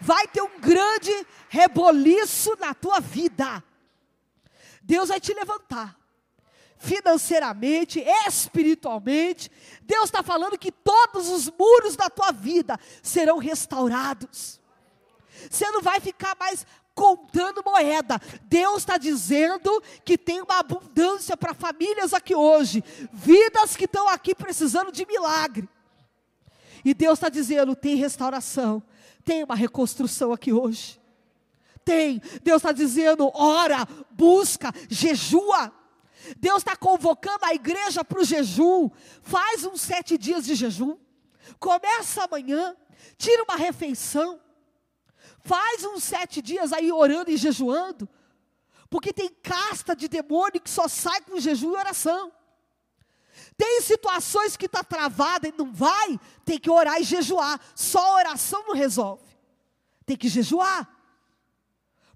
vai 0.00 0.26
ter 0.26 0.42
um 0.42 0.60
grande 0.60 1.12
reboliço 1.48 2.54
na 2.60 2.74
tua 2.74 3.00
vida. 3.00 3.62
Deus 4.82 5.08
vai 5.08 5.20
te 5.20 5.32
levantar 5.32 6.05
financeiramente, 6.78 8.04
espiritualmente. 8.26 9.50
Deus 9.82 10.04
está 10.04 10.22
falando 10.22 10.58
que 10.58 10.72
todos 10.72 11.28
os 11.28 11.50
muros 11.50 11.96
da 11.96 12.08
tua 12.08 12.32
vida 12.32 12.78
serão 13.02 13.38
restaurados. 13.38 14.60
Você 15.50 15.70
não 15.70 15.82
vai 15.82 16.00
ficar 16.00 16.36
mais 16.38 16.66
contando 16.94 17.62
moeda. 17.64 18.20
Deus 18.44 18.78
está 18.78 18.96
dizendo 18.96 19.82
que 20.04 20.16
tem 20.16 20.40
uma 20.40 20.58
abundância 20.58 21.36
para 21.36 21.52
famílias 21.52 22.14
aqui 22.14 22.34
hoje, 22.34 22.82
vidas 23.12 23.76
que 23.76 23.84
estão 23.84 24.08
aqui 24.08 24.34
precisando 24.34 24.90
de 24.90 25.06
milagre. 25.06 25.68
E 26.84 26.94
Deus 26.94 27.18
está 27.18 27.28
dizendo: 27.28 27.76
tem 27.76 27.96
restauração, 27.96 28.82
tem 29.24 29.44
uma 29.44 29.54
reconstrução 29.54 30.32
aqui 30.32 30.52
hoje. 30.52 30.98
Tem, 31.84 32.20
Deus 32.42 32.62
está 32.62 32.72
dizendo: 32.72 33.30
ora, 33.34 33.86
busca, 34.10 34.72
jejua. 34.88 35.72
Deus 36.38 36.58
está 36.58 36.76
convocando 36.76 37.44
a 37.44 37.54
igreja 37.54 38.04
para 38.04 38.20
o 38.20 38.24
jejum. 38.24 38.90
Faz 39.22 39.64
uns 39.64 39.80
sete 39.80 40.16
dias 40.16 40.44
de 40.44 40.54
jejum. 40.54 40.96
Começa 41.58 42.24
amanhã. 42.24 42.76
Tira 43.16 43.44
uma 43.44 43.56
refeição. 43.56 44.40
Faz 45.40 45.84
uns 45.84 46.02
sete 46.02 46.42
dias 46.42 46.72
aí 46.72 46.90
orando 46.90 47.30
e 47.30 47.36
jejuando. 47.36 48.08
Porque 48.90 49.12
tem 49.12 49.28
casta 49.28 49.94
de 49.94 50.08
demônio 50.08 50.60
que 50.60 50.70
só 50.70 50.88
sai 50.88 51.20
com 51.20 51.38
jejum 51.38 51.72
e 51.72 51.76
oração. 51.76 52.32
Tem 53.56 53.80
situações 53.80 54.56
que 54.56 54.66
está 54.66 54.82
travada 54.82 55.48
e 55.48 55.54
não 55.56 55.72
vai, 55.72 56.18
tem 56.44 56.58
que 56.58 56.70
orar 56.70 57.00
e 57.00 57.04
jejuar. 57.04 57.60
Só 57.74 58.16
oração 58.16 58.64
não 58.66 58.74
resolve. 58.74 59.24
Tem 60.04 60.16
que 60.16 60.28
jejuar. 60.28 60.88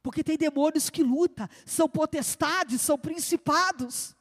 Porque 0.02 0.24
tem 0.24 0.36
demônios 0.36 0.88
que 0.88 1.02
lutam, 1.02 1.48
são 1.66 1.88
potestades, 1.88 2.80
são 2.80 2.98
principados. 2.98 4.16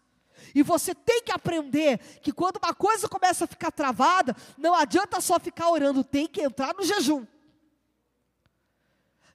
E 0.53 0.63
você 0.63 0.93
tem 0.95 1.21
que 1.23 1.31
aprender 1.31 1.99
que 2.21 2.31
quando 2.31 2.57
uma 2.57 2.73
coisa 2.73 3.07
começa 3.07 3.45
a 3.45 3.47
ficar 3.47 3.71
travada, 3.71 4.35
não 4.57 4.73
adianta 4.73 5.21
só 5.21 5.39
ficar 5.39 5.69
orando, 5.69 6.03
tem 6.03 6.27
que 6.27 6.41
entrar 6.41 6.73
no 6.73 6.83
jejum. 6.83 7.25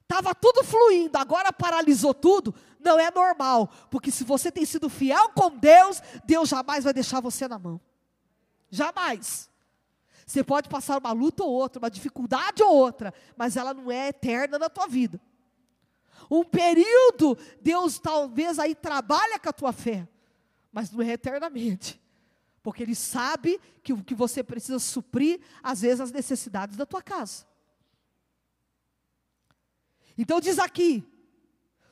Estava 0.01 0.35
tudo 0.35 0.63
fluindo, 0.63 1.17
agora 1.17 1.51
paralisou 1.51 2.13
tudo. 2.13 2.53
Não 2.79 2.99
é 2.99 3.09
normal, 3.09 3.67
porque 3.89 4.11
se 4.11 4.23
você 4.23 4.51
tem 4.51 4.63
sido 4.63 4.87
fiel 4.87 5.29
com 5.29 5.49
Deus, 5.49 6.01
Deus 6.25 6.49
jamais 6.49 6.83
vai 6.83 6.93
deixar 6.93 7.19
você 7.19 7.47
na 7.47 7.57
mão. 7.57 7.81
Jamais. 8.69 9.49
Você 10.25 10.43
pode 10.43 10.69
passar 10.69 10.99
uma 10.99 11.11
luta 11.11 11.43
ou 11.43 11.51
outra, 11.51 11.79
uma 11.79 11.89
dificuldade 11.89 12.61
ou 12.61 12.75
outra, 12.75 13.13
mas 13.35 13.57
ela 13.57 13.73
não 13.73 13.91
é 13.91 14.09
eterna 14.09 14.59
na 14.59 14.69
tua 14.69 14.87
vida. 14.87 15.19
Um 16.29 16.43
período, 16.43 17.37
Deus 17.61 17.99
talvez 17.99 18.59
aí 18.59 18.73
trabalha 18.73 19.39
com 19.39 19.49
a 19.49 19.53
tua 19.53 19.71
fé, 19.71 20.07
mas 20.71 20.91
não 20.91 21.01
é 21.01 21.11
eternamente. 21.11 22.01
Porque 22.63 22.83
Ele 22.83 22.95
sabe 22.95 23.59
que 23.83 23.93
o 23.93 24.03
que 24.03 24.15
você 24.15 24.43
precisa 24.43 24.79
suprir, 24.79 25.39
às 25.61 25.81
vezes, 25.81 26.01
as 26.01 26.11
necessidades 26.11 26.75
da 26.75 26.85
tua 26.85 27.01
casa. 27.01 27.45
Então 30.17 30.39
diz 30.39 30.57
aqui: 30.57 31.03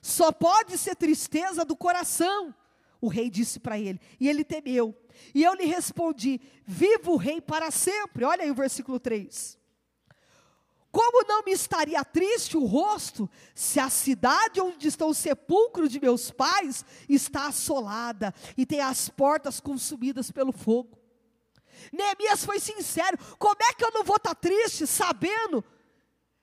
só 0.02 0.32
pode 0.32 0.78
ser 0.78 0.96
tristeza 0.96 1.64
do 1.64 1.76
coração. 1.76 2.54
O 3.00 3.08
rei 3.08 3.30
disse 3.30 3.60
para 3.60 3.78
ele, 3.78 4.00
e 4.20 4.30
ele 4.30 4.44
temeu. 4.44 4.96
E 5.34 5.44
eu 5.44 5.54
lhe 5.54 5.66
respondi: 5.66 6.42
Viva 6.66 7.12
o 7.12 7.18
rei 7.18 7.40
para 7.40 7.72
sempre. 7.72 8.26
Olha 8.26 8.44
aí 8.44 8.52
o 8.52 8.56
versículo 8.56 9.00
3. 9.00 9.58
Como 10.94 11.26
não 11.28 11.42
me 11.42 11.52
estaria 11.52 12.06
triste 12.06 12.56
o 12.56 12.66
rosto 12.66 13.28
se 13.56 13.80
a 13.80 13.90
cidade 13.90 14.62
onde 14.62 14.88
estão 14.88 15.10
o 15.10 15.14
sepulcro 15.14 15.90
de 15.90 16.00
meus 16.00 16.30
pais 16.30 16.86
está 17.10 17.48
assolada 17.48 18.32
e 18.56 18.64
tem 18.64 18.80
as 18.80 19.10
portas 19.10 19.60
consumidas 19.60 20.30
pelo 20.30 20.52
fogo? 20.52 20.96
Neemias 21.92 22.46
foi 22.46 22.60
sincero: 22.60 23.18
como 23.40 23.58
é 23.64 23.74
que 23.74 23.84
eu 23.84 23.90
não 23.92 24.04
vou 24.04 24.18
estar 24.18 24.36
triste 24.36 24.86
sabendo 24.86 25.66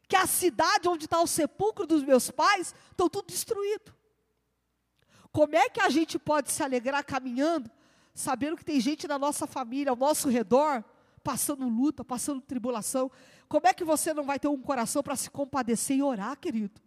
que 0.09 0.17
a 0.17 0.27
cidade 0.27 0.89
onde 0.89 1.05
está 1.05 1.21
o 1.23 1.29
sepulcro 1.29 1.87
dos 1.87 2.03
meus 2.03 2.29
pais 2.29 2.75
estão 2.91 3.09
tudo 3.09 3.29
destruído? 3.29 3.95
Como 5.31 5.55
é 5.55 5.69
que 5.69 5.81
a 5.81 5.89
gente 5.89 6.19
pode 6.19 6.51
se 6.51 6.61
alegrar 6.61 7.05
caminhando, 7.05 7.71
sabendo 8.13 8.57
que 8.57 8.65
tem 8.65 8.81
gente 8.81 9.07
na 9.07 9.17
nossa 9.17 9.47
família, 9.47 9.91
ao 9.91 9.97
nosso 9.97 10.29
redor, 10.29 10.85
passando 11.23 11.69
luta, 11.69 12.05
passando 12.05 12.41
tribulação? 12.41 13.13
Como 13.51 13.67
é 13.67 13.75
que 13.75 13.83
você 13.83 14.15
não 14.15 14.23
vai 14.23 14.39
ter 14.39 14.47
um 14.47 14.63
coração 14.63 15.03
para 15.03 15.17
se 15.17 15.29
compadecer 15.29 15.97
e 15.97 16.03
orar, 16.05 16.39
querido? 16.39 16.81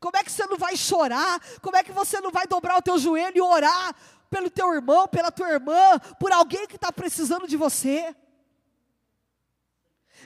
Como 0.00 0.16
é 0.16 0.24
que 0.24 0.32
você 0.32 0.46
não 0.46 0.56
vai 0.56 0.74
chorar? 0.74 1.38
Como 1.60 1.76
é 1.76 1.84
que 1.84 1.92
você 1.92 2.18
não 2.18 2.30
vai 2.30 2.46
dobrar 2.46 2.78
o 2.78 2.82
teu 2.82 2.96
joelho 2.98 3.36
e 3.36 3.40
orar 3.42 3.94
pelo 4.30 4.48
teu 4.48 4.72
irmão, 4.72 5.06
pela 5.06 5.30
tua 5.30 5.50
irmã, 5.50 5.98
por 6.18 6.32
alguém 6.32 6.66
que 6.66 6.76
está 6.76 6.90
precisando 6.90 7.46
de 7.46 7.58
você? 7.58 8.16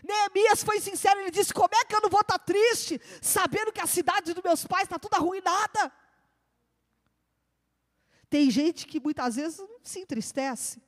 Neemias 0.05 0.63
foi 0.63 0.79
sincero, 0.79 1.19
ele 1.19 1.33
disse: 1.33 1.53
Como 1.53 1.75
é 1.75 1.85
que 1.85 1.97
eu 1.97 2.01
não 2.01 2.09
vou 2.09 2.21
estar 2.21 2.39
tá 2.39 2.45
triste, 2.45 3.01
sabendo 3.21 3.73
que 3.73 3.81
a 3.81 3.89
cidade 3.89 4.33
dos 4.33 4.45
meus 4.45 4.65
pais 4.65 4.85
está 4.85 5.01
toda 5.01 5.17
arruinada? 5.17 5.93
Tem 8.31 8.49
gente 8.53 8.87
que 8.87 9.01
muitas 9.01 9.35
vezes 9.35 9.61
se 9.83 9.99
entristece, 9.99 10.81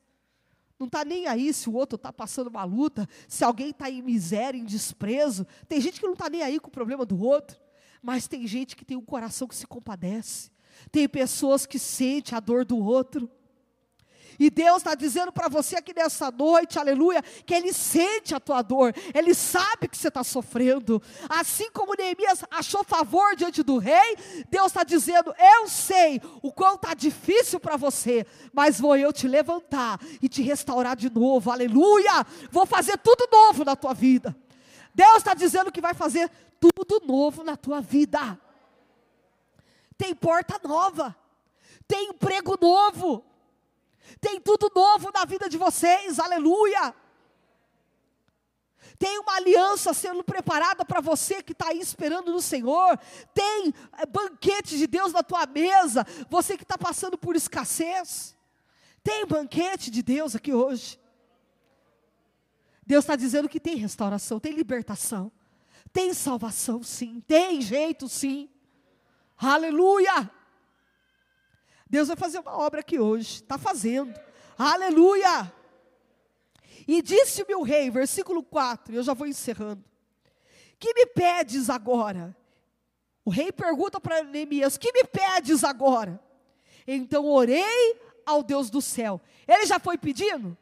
não 0.79 0.87
está 0.87 1.05
nem 1.05 1.27
aí 1.27 1.53
se 1.53 1.69
o 1.69 1.75
outro 1.75 1.97
está 1.97 2.13
passando 2.13 2.49
uma 2.49 2.65
luta, 2.65 3.09
se 3.27 3.43
alguém 3.43 3.71
está 3.71 3.91
em 3.91 4.01
miséria, 4.01 4.59
em 4.59 4.65
desprezo. 4.65 5.47
Tem 5.69 5.81
gente 5.81 5.99
que 5.99 6.07
não 6.07 6.13
está 6.13 6.31
nem 6.31 6.43
aí 6.43 6.61
com 6.61 6.69
o 6.69 6.73
problema 6.73 7.05
do 7.05 7.21
outro, 7.21 7.59
mas 8.01 8.29
tem 8.29 8.47
gente 8.47 8.77
que 8.77 8.85
tem 8.85 8.97
um 8.97 9.05
coração 9.05 9.49
que 9.49 9.57
se 9.57 9.67
compadece. 9.67 10.51
Tem 10.93 11.09
pessoas 11.09 11.67
que 11.67 11.79
sentem 11.79 12.37
a 12.37 12.41
dor 12.41 12.65
do 12.65 12.79
outro. 12.79 13.29
E 14.39 14.51
Deus 14.51 14.79
está 14.79 14.95
dizendo 14.95 15.33
para 15.33 15.49
você 15.49 15.77
aqui 15.77 15.93
nessa 15.93 16.31
noite, 16.31 16.79
aleluia, 16.79 17.21
que 17.45 17.53
Ele 17.53 17.73
sente 17.73 18.35
a 18.35 18.41
tua 18.41 18.63
dor, 18.63 18.95
Ele 19.13 19.35
sabe 19.35 19.89
que 19.89 19.97
você 19.99 20.09
está 20.09 20.23
sofrendo. 20.23 21.03
Assim 21.29 21.71
como 21.73 21.95
Neemias 21.95 22.45
achou 22.51 22.85
favor 22.85 23.35
diante 23.35 23.63
do 23.65 23.79
rei, 23.79 24.17
Deus 24.49 24.69
está 24.69 24.85
dizendo: 24.85 25.35
Eu 25.39 25.69
sei 25.69 26.21
o 26.41 26.53
quão 26.53 26.77
está 26.77 26.95
difícil 26.95 27.59
para 27.59 27.77
você, 27.77 28.25
mas 28.53 28.79
vou 28.81 28.97
eu 28.97 29.13
te 29.13 29.27
levantar 29.27 29.99
e 30.23 30.29
te 30.29 30.41
restaurar 30.43 30.95
de 30.95 31.11
novo, 31.11 31.51
aleluia. 31.51 32.25
Vou 32.51 32.65
fazer 32.65 32.97
tudo 32.99 33.29
novo 33.33 33.65
na 33.65 33.75
tua 33.75 33.93
vida. 33.93 34.37
Deus 34.95 35.19
está 35.19 35.35
dizendo 35.35 35.73
que 35.73 35.81
vai 35.81 35.95
fazer 35.95 36.31
tudo 36.61 37.05
novo 37.05 37.43
na 37.43 37.57
tua 37.57 37.81
vida. 37.81 38.39
Tem 39.97 40.15
porta 40.15 40.61
nova, 40.63 41.15
tem 41.89 42.11
emprego 42.11 42.57
novo, 42.61 43.25
tem 44.21 44.41
tudo 44.41 44.71
novo 44.75 45.11
na 45.13 45.25
vida 45.25 45.49
de 45.49 45.57
vocês, 45.57 46.19
aleluia. 46.19 46.95
Tem 48.99 49.19
uma 49.21 49.37
aliança 49.37 49.95
sendo 49.95 50.25
preparada 50.25 50.85
para 50.85 51.01
você 51.01 51.43
que 51.43 51.53
está 51.53 51.69
aí 51.69 51.79
esperando 51.79 52.33
no 52.33 52.41
Senhor. 52.41 52.99
Tem 53.33 53.73
é, 53.97 54.05
banquete 54.07 54.77
de 54.77 54.87
Deus 54.87 55.13
na 55.13 55.23
tua 55.23 55.47
mesa. 55.47 56.05
Você 56.29 56.57
que 56.57 56.65
está 56.65 56.77
passando 56.77 57.17
por 57.17 57.37
escassez. 57.37 58.37
Tem 59.03 59.25
banquete 59.25 59.91
de 59.91 60.03
Deus 60.03 60.35
aqui 60.35 60.53
hoje. 60.53 60.99
Deus 62.85 63.05
está 63.05 63.15
dizendo 63.15 63.49
que 63.49 63.61
tem 63.61 63.77
restauração, 63.77 64.41
tem 64.41 64.53
libertação, 64.53 65.31
tem 65.93 66.15
salvação, 66.15 66.83
sim, 66.83 67.21
tem 67.27 67.61
jeito, 67.61 68.09
sim. 68.09 68.49
Aleluia! 69.37 70.31
Deus 71.89 72.09
vai 72.09 72.17
fazer 72.17 72.39
uma 72.39 72.57
obra 72.57 72.81
aqui 72.81 72.99
hoje, 72.99 73.37
está 73.37 73.57
fazendo. 73.57 74.19
Aleluia! 74.57 75.53
E 76.87 77.03
disse-me 77.03 77.55
o 77.55 77.63
rei, 77.63 77.91
versículo 77.91 78.43
4, 78.43 78.95
eu 78.95 79.03
já 79.03 79.15
vou 79.15 79.27
encerrando. 79.27 79.85
Que 80.79 80.95
me 80.95 81.07
pedes 81.07 81.69
agora? 81.69 82.37
O 83.25 83.31
rei 83.31 83.53
pergunta 83.53 84.01
para 84.01 84.23
Neemias: 84.23 84.79
Que 84.79 84.93
me 84.93 85.05
pedes 85.05 85.65
agora? 85.65 86.19
Então 86.87 87.27
orei 87.27 88.01
ao 88.25 88.43
Deus 88.43 88.71
do 88.71 88.81
céu. 88.81 89.21
Ele 89.47 89.67
já 89.67 89.79
foi 89.79 89.99
pedindo? 89.99 90.57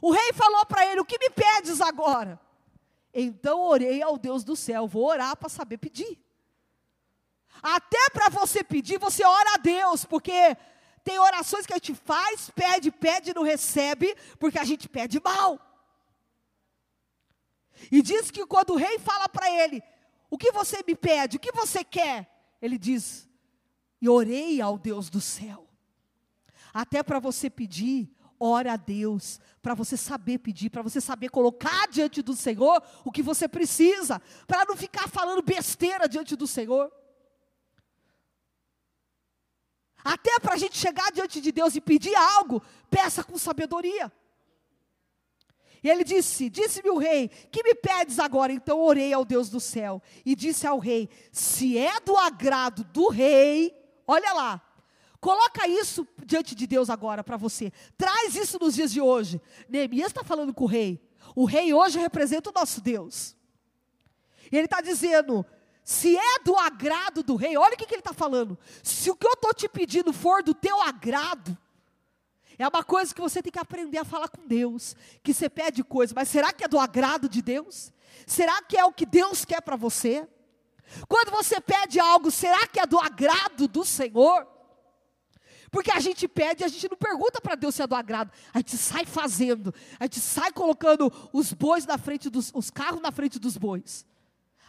O 0.00 0.12
rei 0.12 0.32
falou 0.32 0.64
para 0.66 0.86
ele: 0.86 1.00
O 1.00 1.04
que 1.04 1.18
me 1.18 1.30
pedes 1.30 1.80
agora? 1.80 2.38
Então 3.12 3.60
orei 3.60 4.02
ao 4.02 4.18
Deus 4.18 4.44
do 4.44 4.54
céu. 4.54 4.86
Vou 4.86 5.06
orar 5.06 5.36
para 5.36 5.48
saber 5.48 5.78
pedir. 5.78 6.23
Até 7.66 8.10
para 8.10 8.28
você 8.28 8.62
pedir, 8.62 8.98
você 8.98 9.24
ora 9.24 9.54
a 9.54 9.56
Deus, 9.56 10.04
porque 10.04 10.54
tem 11.02 11.18
orações 11.18 11.64
que 11.64 11.72
a 11.72 11.76
gente 11.76 11.94
faz, 11.94 12.50
pede, 12.50 12.90
pede 12.90 13.30
e 13.30 13.34
não 13.34 13.42
recebe, 13.42 14.14
porque 14.38 14.58
a 14.58 14.64
gente 14.64 14.86
pede 14.86 15.18
mal. 15.18 15.58
E 17.90 18.02
diz 18.02 18.30
que 18.30 18.44
quando 18.44 18.74
o 18.74 18.76
rei 18.76 18.98
fala 18.98 19.30
para 19.30 19.50
ele: 19.50 19.82
O 20.28 20.36
que 20.36 20.52
você 20.52 20.84
me 20.86 20.94
pede? 20.94 21.38
O 21.38 21.40
que 21.40 21.52
você 21.52 21.82
quer? 21.82 22.28
Ele 22.60 22.76
diz: 22.76 23.26
E 23.98 24.10
orei 24.10 24.60
ao 24.60 24.76
Deus 24.76 25.08
do 25.08 25.22
céu. 25.22 25.66
Até 26.70 27.02
para 27.02 27.18
você 27.18 27.48
pedir, 27.48 28.14
ora 28.38 28.74
a 28.74 28.76
Deus, 28.76 29.40
para 29.62 29.72
você 29.72 29.96
saber 29.96 30.36
pedir, 30.36 30.68
para 30.68 30.82
você 30.82 31.00
saber 31.00 31.30
colocar 31.30 31.88
diante 31.88 32.20
do 32.20 32.34
Senhor 32.34 32.82
o 33.02 33.10
que 33.10 33.22
você 33.22 33.48
precisa, 33.48 34.20
para 34.46 34.66
não 34.66 34.76
ficar 34.76 35.08
falando 35.08 35.40
besteira 35.40 36.06
diante 36.06 36.36
do 36.36 36.46
Senhor. 36.46 36.92
Até 40.04 40.38
para 40.38 40.54
a 40.54 40.58
gente 40.58 40.76
chegar 40.76 41.10
diante 41.10 41.40
de 41.40 41.50
Deus 41.50 41.74
e 41.74 41.80
pedir 41.80 42.14
algo, 42.14 42.62
peça 42.90 43.24
com 43.24 43.38
sabedoria. 43.38 44.12
E 45.82 45.88
ele 45.88 46.04
disse: 46.04 46.50
Disse-me 46.50 46.90
o 46.90 46.98
rei, 46.98 47.28
que 47.28 47.62
me 47.62 47.74
pedes 47.74 48.18
agora? 48.18 48.52
Então 48.52 48.80
orei 48.80 49.12
ao 49.12 49.24
Deus 49.24 49.48
do 49.48 49.58
céu 49.58 50.02
e 50.24 50.36
disse 50.36 50.66
ao 50.66 50.78
rei: 50.78 51.08
Se 51.32 51.78
é 51.78 52.00
do 52.00 52.16
agrado 52.16 52.84
do 52.84 53.08
rei, 53.08 53.74
olha 54.06 54.32
lá, 54.32 54.62
coloca 55.20 55.66
isso 55.66 56.06
diante 56.24 56.54
de 56.54 56.66
Deus 56.66 56.90
agora 56.90 57.24
para 57.24 57.38
você. 57.38 57.72
Traz 57.96 58.34
isso 58.34 58.58
nos 58.58 58.74
dias 58.74 58.92
de 58.92 59.00
hoje. 59.00 59.40
Neemias 59.68 60.08
está 60.08 60.22
falando 60.22 60.52
com 60.52 60.64
o 60.64 60.68
rei. 60.68 61.02
O 61.34 61.46
rei 61.46 61.72
hoje 61.72 61.98
representa 61.98 62.50
o 62.50 62.52
nosso 62.52 62.80
Deus. 62.80 63.34
E 64.50 64.56
ele 64.56 64.66
está 64.66 64.80
dizendo: 64.80 65.44
se 65.84 66.16
é 66.16 66.38
do 66.42 66.56
agrado 66.56 67.22
do 67.22 67.36
rei, 67.36 67.58
olha 67.58 67.74
o 67.74 67.76
que, 67.76 67.84
que 67.84 67.94
ele 67.94 68.00
está 68.00 68.14
falando. 68.14 68.58
Se 68.82 69.10
o 69.10 69.14
que 69.14 69.26
eu 69.26 69.34
estou 69.34 69.52
te 69.52 69.68
pedindo 69.68 70.14
for 70.14 70.42
do 70.42 70.54
teu 70.54 70.80
agrado, 70.80 71.56
é 72.58 72.66
uma 72.66 72.82
coisa 72.82 73.14
que 73.14 73.20
você 73.20 73.42
tem 73.42 73.52
que 73.52 73.58
aprender 73.58 73.98
a 73.98 74.04
falar 74.04 74.28
com 74.28 74.46
Deus. 74.46 74.96
Que 75.22 75.34
você 75.34 75.48
pede 75.50 75.84
coisa, 75.84 76.14
mas 76.16 76.28
será 76.28 76.54
que 76.54 76.64
é 76.64 76.68
do 76.68 76.78
agrado 76.78 77.28
de 77.28 77.42
Deus? 77.42 77.92
Será 78.26 78.62
que 78.62 78.78
é 78.78 78.84
o 78.86 78.92
que 78.92 79.04
Deus 79.04 79.44
quer 79.44 79.60
para 79.60 79.76
você? 79.76 80.26
Quando 81.06 81.30
você 81.30 81.60
pede 81.60 82.00
algo, 82.00 82.30
será 82.30 82.66
que 82.66 82.80
é 82.80 82.86
do 82.86 82.98
agrado 82.98 83.68
do 83.68 83.84
Senhor? 83.84 84.46
Porque 85.70 85.90
a 85.90 86.00
gente 86.00 86.26
pede, 86.26 86.64
a 86.64 86.68
gente 86.68 86.88
não 86.88 86.96
pergunta 86.96 87.42
para 87.42 87.56
Deus 87.56 87.74
se 87.74 87.82
é 87.82 87.86
do 87.86 87.96
agrado. 87.96 88.30
A 88.54 88.58
gente 88.58 88.78
sai 88.78 89.04
fazendo, 89.04 89.74
a 90.00 90.04
gente 90.04 90.20
sai 90.20 90.50
colocando 90.50 91.12
os 91.30 91.52
bois 91.52 91.84
na 91.84 91.98
frente 91.98 92.30
dos, 92.30 92.52
os 92.54 92.70
carros 92.70 93.02
na 93.02 93.12
frente 93.12 93.38
dos 93.38 93.58
bois. 93.58 94.06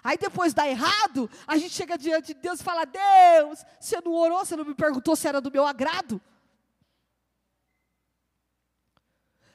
Aí 0.06 0.20
depois 0.20 0.54
dá 0.54 0.68
errado, 0.68 1.28
a 1.48 1.58
gente 1.58 1.74
chega 1.74 1.98
diante 1.98 2.36
de 2.36 2.40
Deus 2.40 2.60
e 2.60 2.64
fala: 2.64 2.86
Deus, 2.86 3.66
você 3.80 4.00
não 4.06 4.14
orou, 4.14 4.46
você 4.46 4.56
não 4.56 4.64
me 4.64 4.76
perguntou 4.76 5.16
se 5.16 5.28
era 5.28 5.42
do 5.42 5.52
meu 5.52 5.66
agrado. 5.66 6.22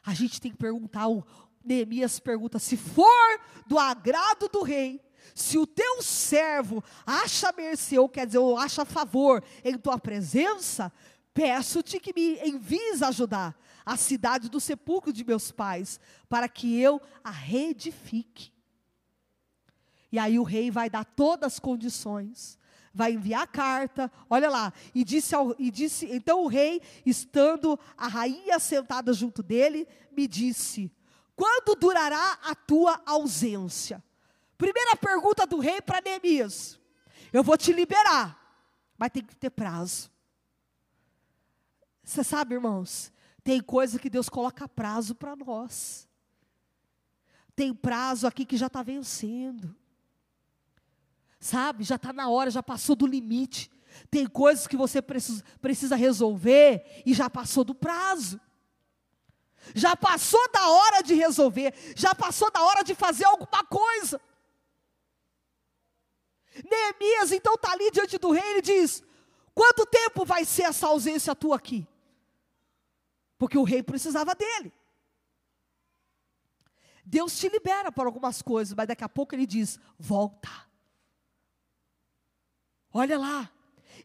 A 0.05 0.13
gente 0.13 0.41
tem 0.41 0.51
que 0.51 0.57
perguntar, 0.57 1.07
o 1.07 1.25
Neemias 1.65 2.19
pergunta: 2.19 2.59
se 2.59 2.77
for 2.77 3.41
do 3.65 3.79
agrado 3.79 4.49
do 4.49 4.65
rei, 4.65 5.01
se 5.37 5.57
o 5.57 5.65
teu 5.65 6.03
servo 6.03 6.83
acha 7.07 7.53
mercê, 7.53 7.97
ou 7.97 8.09
quer 8.09 8.27
dizer, 8.27 8.39
ou 8.39 8.59
acha 8.59 8.85
favor 8.85 9.45
em 9.63 9.79
tua 9.79 10.01
presença, 10.01 10.93
peço-te 11.33 12.01
que 12.01 12.13
me 12.13 12.41
envies 12.45 13.05
ajudar 13.05 13.57
a 13.87 13.97
cidade 13.97 14.51
do 14.51 14.59
sepulcro 14.59 15.13
de 15.13 15.23
meus 15.23 15.53
pais, 15.53 16.01
para 16.29 16.49
que 16.49 16.81
eu 16.81 17.01
a 17.23 17.31
reedifique. 17.31 18.53
E 20.13 20.19
aí 20.19 20.39
o 20.39 20.43
rei 20.43 20.71
vai 20.71 20.91
dar 20.91 21.05
todas 21.05 21.55
as 21.55 21.59
condições, 21.59 22.59
vai 22.93 23.13
enviar 23.13 23.43
a 23.43 23.47
carta, 23.47 24.11
olha 24.29 24.51
lá, 24.51 24.73
e 24.95 25.05
disse, 25.05 25.35
ao, 25.35 25.55
e 25.59 25.71
disse, 25.71 26.07
então 26.07 26.43
o 26.43 26.49
rei, 26.49 26.83
estando 27.07 27.79
a 27.97 28.09
rainha 28.09 28.59
sentada 28.59 29.13
junto 29.13 29.43
dele, 29.43 29.87
me 30.11 30.27
disse: 30.27 30.93
Quando 31.37 31.75
durará 31.75 32.39
a 32.43 32.55
tua 32.55 33.01
ausência? 33.07 34.03
Primeira 34.59 34.97
pergunta 34.97 35.47
do 35.47 35.59
rei 35.59 35.81
para 35.81 36.01
Neemias: 36.01 36.79
Eu 37.33 37.43
vou 37.43 37.57
te 37.57 37.73
liberar, 37.73 38.39
mas 38.99 39.11
tem 39.11 39.25
que 39.25 39.37
ter 39.37 39.51
prazo. 39.51 40.11
Você 42.03 42.25
sabe, 42.25 42.55
irmãos, 42.55 43.13
tem 43.45 43.61
coisa 43.61 43.99
que 43.99 44.11
Deus 44.11 44.29
coloca 44.29 44.69
prazo 44.69 45.15
para 45.15 45.37
nós. 45.37 46.09
Tem 47.55 47.73
prazo 47.73 48.27
aqui 48.27 48.45
que 48.45 48.57
já 48.57 48.67
está 48.67 48.83
vencendo. 48.83 49.77
Sabe, 51.41 51.85
já 51.85 51.97
está 51.97 52.13
na 52.13 52.29
hora, 52.29 52.51
já 52.51 52.63
passou 52.63 52.95
do 52.95 53.07
limite. 53.07 53.71
Tem 54.11 54.27
coisas 54.27 54.67
que 54.67 54.77
você 54.77 55.01
precisa, 55.01 55.97
resolver 55.97 57.03
e 57.07 57.15
já 57.15 57.31
passou 57.31 57.65
do 57.65 57.75
prazo. 57.75 58.39
Já 59.75 59.97
passou 59.97 60.41
da 60.53 60.69
hora 60.69 61.03
de 61.03 61.15
resolver, 61.15 61.75
já 61.97 62.15
passou 62.15 62.51
da 62.51 62.63
hora 62.63 62.83
de 62.83 62.95
fazer 62.95 63.25
alguma 63.25 63.65
coisa. 63.65 64.21
Neemias 66.71 67.33
então 67.33 67.55
está 67.55 67.73
ali 67.73 67.91
diante 67.91 68.19
do 68.19 68.31
rei 68.33 68.59
e 68.59 68.63
diz: 68.63 69.03
Quanto 69.55 69.87
tempo 69.87 70.25
vai 70.25 70.45
ser 70.45 70.65
essa 70.65 70.89
ausência 70.89 71.35
tua 71.35 71.57
aqui? 71.57 71.87
Porque 73.39 73.57
o 73.57 73.65
rei 73.65 73.83
precisava 73.83 74.35
dele. 74.35 74.73
Deus 77.05 77.39
te 77.39 77.49
libera 77.49 77.91
por 77.91 78.07
algumas 78.07 78.43
coisas, 78.43 78.75
mas 78.75 78.89
daqui 78.89 79.05
a 79.05 79.09
pouco 79.09 79.35
ele 79.35 79.47
diz: 79.47 79.79
Volta. 79.99 80.70
Olha 82.93 83.19
lá. 83.19 83.51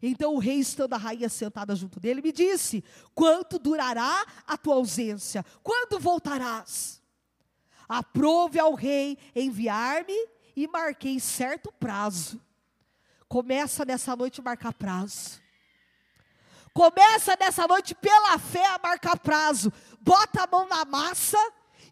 Então 0.02 0.34
o 0.34 0.38
rei, 0.38 0.58
estando 0.58 0.92
a 0.92 0.98
rainha 0.98 1.28
sentada 1.28 1.74
junto 1.74 1.98
dele, 1.98 2.22
me 2.22 2.32
disse: 2.32 2.84
Quanto 3.14 3.58
durará 3.58 4.24
a 4.46 4.56
tua 4.56 4.74
ausência? 4.74 5.44
Quando 5.62 5.98
voltarás? 5.98 7.02
Aprove 7.88 8.58
ao 8.58 8.74
rei 8.74 9.16
enviar-me 9.34 10.28
e 10.54 10.66
marquei 10.66 11.20
certo 11.20 11.72
prazo. 11.72 12.40
Começa 13.28 13.84
nessa 13.84 14.14
noite 14.14 14.40
a 14.40 14.44
marcar 14.44 14.72
prazo. 14.72 15.40
Começa 16.72 17.36
nessa 17.40 17.66
noite 17.66 17.94
pela 17.94 18.38
fé 18.38 18.66
a 18.66 18.78
marcar 18.78 19.18
prazo. 19.18 19.72
Bota 20.00 20.44
a 20.44 20.46
mão 20.46 20.68
na 20.68 20.84
massa 20.84 21.38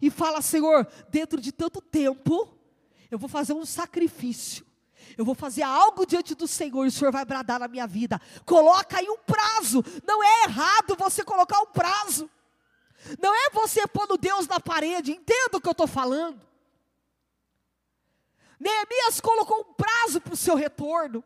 e 0.00 0.10
fala: 0.10 0.42
Senhor, 0.42 0.86
dentro 1.08 1.40
de 1.40 1.52
tanto 1.52 1.80
tempo, 1.80 2.48
eu 3.10 3.18
vou 3.18 3.28
fazer 3.28 3.54
um 3.54 3.64
sacrifício 3.64 4.64
eu 5.16 5.24
vou 5.24 5.34
fazer 5.34 5.62
algo 5.62 6.06
diante 6.06 6.34
do 6.34 6.48
Senhor 6.48 6.84
e 6.84 6.88
o 6.88 6.92
Senhor 6.92 7.12
vai 7.12 7.24
bradar 7.24 7.60
na 7.60 7.68
minha 7.68 7.86
vida. 7.86 8.20
Coloca 8.44 8.98
aí 8.98 9.08
um 9.08 9.18
prazo. 9.18 9.84
Não 10.06 10.22
é 10.22 10.44
errado 10.44 10.96
você 10.96 11.24
colocar 11.24 11.60
um 11.60 11.66
prazo. 11.66 12.28
Não 13.20 13.34
é 13.34 13.50
você 13.50 13.86
pondo 13.86 14.16
Deus 14.16 14.48
na 14.48 14.58
parede. 14.58 15.12
Entenda 15.12 15.56
o 15.56 15.60
que 15.60 15.68
eu 15.68 15.72
estou 15.72 15.86
falando. 15.86 16.40
Neemias 18.58 19.20
colocou 19.20 19.60
um 19.60 19.74
prazo 19.74 20.20
para 20.20 20.34
o 20.34 20.36
seu 20.36 20.56
retorno. 20.56 21.22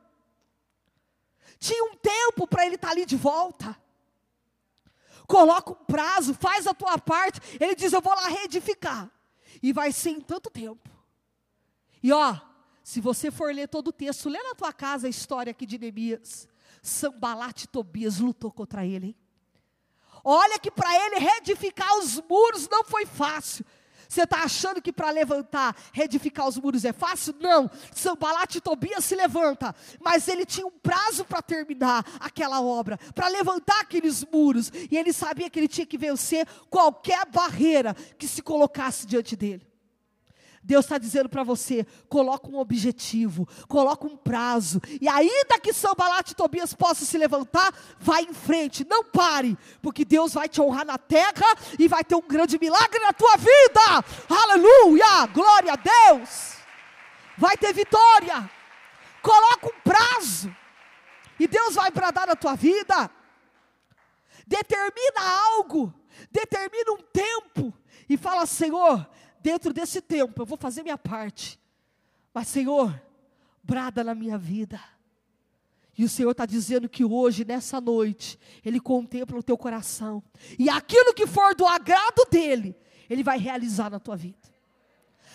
Tinha 1.59 1.85
um 1.85 1.95
tempo 1.97 2.47
para 2.47 2.67
ele 2.67 2.75
estar 2.75 2.89
tá 2.89 2.93
ali 2.93 3.07
de 3.07 3.17
volta. 3.17 3.77
Coloca 5.27 5.73
um 5.73 5.85
prazo, 5.85 6.35
faz 6.35 6.67
a 6.67 6.75
tua 6.75 6.99
parte. 6.99 7.41
Ele 7.61 7.75
diz: 7.75 7.93
Eu 7.93 8.01
vou 8.01 8.15
lá 8.15 8.29
reedificar. 8.29 9.11
E 9.63 9.73
vai 9.73 9.93
ser 9.93 10.11
em 10.11 10.21
tanto 10.21 10.51
tempo. 10.51 10.89
E 12.03 12.13
ó, 12.13 12.37
se 12.89 13.03
você 13.03 13.31
for 13.31 13.55
ler 13.55 13.69
todo 13.69 13.89
o 13.89 13.93
texto, 13.93 14.31
lê 14.31 14.43
na 14.43 14.55
tua 14.55 14.73
casa 14.73 15.09
a 15.09 15.11
história 15.11 15.51
aqui 15.51 15.67
de 15.67 15.77
Neemias. 15.77 16.49
Sambalat 16.81 17.67
Tobias 17.67 18.19
lutou 18.19 18.51
contra 18.51 18.87
ele. 18.87 19.09
Hein? 19.09 19.17
Olha 20.25 20.59
que 20.59 20.71
para 20.71 20.89
ele 21.05 21.19
reedificar 21.19 21.99
os 21.99 22.19
muros 22.23 22.67
não 22.67 22.83
foi 22.85 23.05
fácil. 23.05 23.63
Você 24.09 24.23
está 24.23 24.43
achando 24.43 24.81
que 24.81 24.91
para 24.91 25.11
levantar, 25.11 25.77
reedificar 25.93 26.49
os 26.49 26.57
muros 26.57 26.83
é 26.87 26.95
fácil? 26.95 27.35
Não. 27.39 27.71
Sambalat 27.95 28.59
Tobias 28.59 29.05
se 29.05 29.15
levanta, 29.15 29.75
mas 30.01 30.27
ele 30.27 30.47
tinha 30.47 30.67
um 30.67 30.71
prazo 30.71 31.27
para 31.27 31.43
terminar 31.43 32.03
aquela 32.19 32.63
obra, 32.63 32.97
para 33.15 33.29
levantar 33.29 33.81
aqueles 33.81 34.25
muros, 34.25 34.73
e 34.91 34.97
ele 34.97 35.13
sabia 35.13 35.51
que 35.51 35.59
ele 35.59 35.69
tinha 35.69 35.87
que 35.87 35.99
vencer 35.99 36.49
qualquer 36.71 37.27
barreira 37.27 37.93
que 38.17 38.27
se 38.27 38.41
colocasse 38.41 39.07
diante 39.07 39.37
dele. 39.37 39.68
Deus 40.69 40.85
está 40.85 40.99
dizendo 40.99 41.31
para 41.31 41.43
você: 41.43 41.87
coloca 42.11 42.47
um 42.47 42.59
objetivo, 42.59 43.49
coloca 43.67 44.07
um 44.07 44.19
prazo, 44.19 44.83
e 45.01 45.09
ainda 45.09 45.59
que 45.59 45.73
São 45.73 45.95
Balate 45.95 46.33
e 46.33 46.37
Tobias 46.37 46.75
possam 46.75 47.07
se 47.07 47.17
levantar, 47.17 47.73
vai 47.99 48.25
em 48.25 48.35
frente, 48.35 48.87
não 48.87 49.03
pare, 49.03 49.57
porque 49.81 50.05
Deus 50.05 50.35
vai 50.35 50.47
te 50.47 50.61
honrar 50.61 50.85
na 50.85 50.99
terra 50.99 51.47
e 51.79 51.89
vai 51.89 52.05
ter 52.05 52.15
um 52.17 52.21
grande 52.21 52.59
milagre 52.59 52.99
na 52.99 53.15
tua 53.15 53.35
vida. 53.39 54.05
Aleluia! 54.29 55.27
Glória 55.33 55.73
a 55.73 55.77
Deus! 55.77 56.59
Vai 57.39 57.57
ter 57.57 57.73
vitória. 57.73 58.51
Coloca 59.23 59.69
um 59.69 59.81
prazo. 59.83 60.55
E 61.41 61.49
Deus 61.49 61.77
vai 61.77 61.91
bradar 61.91 62.27
na 62.27 62.37
tua 62.37 62.55
vida. 62.57 63.11
Determina 64.47 65.23
algo, 65.55 65.95
determina 66.31 66.93
um 66.93 67.03
tempo 67.11 67.73
e 68.07 68.19
fala: 68.19 68.45
Senhor, 68.45 69.09
dentro 69.49 69.73
desse 69.73 70.03
tempo 70.03 70.43
eu 70.43 70.45
vou 70.45 70.59
fazer 70.59 70.83
minha 70.83 70.99
parte. 70.99 71.59
Mas, 72.35 72.49
Senhor, 72.49 73.03
brada 73.63 74.05
na 74.05 74.15
minha 74.15 74.37
vida. 74.37 74.79
E 75.97 76.05
o 76.05 76.09
Senhor 76.09 76.33
está 76.33 76.45
dizendo 76.45 76.87
que 76.87 77.03
hoje, 77.03 77.47
nessa 77.47 77.81
noite, 77.81 78.39
Ele 78.63 78.79
contempla 78.79 79.39
o 79.39 79.43
teu 79.43 79.57
coração. 79.57 80.23
E 80.59 80.69
aquilo 80.69 81.15
que 81.15 81.27
for 81.27 81.55
do 81.55 81.67
agrado 81.67 82.27
dEle, 82.31 82.77
Ele 83.09 83.25
vai 83.25 83.39
realizar 83.39 83.89
na 83.89 83.99
tua 83.99 84.17
vida. 84.17 84.37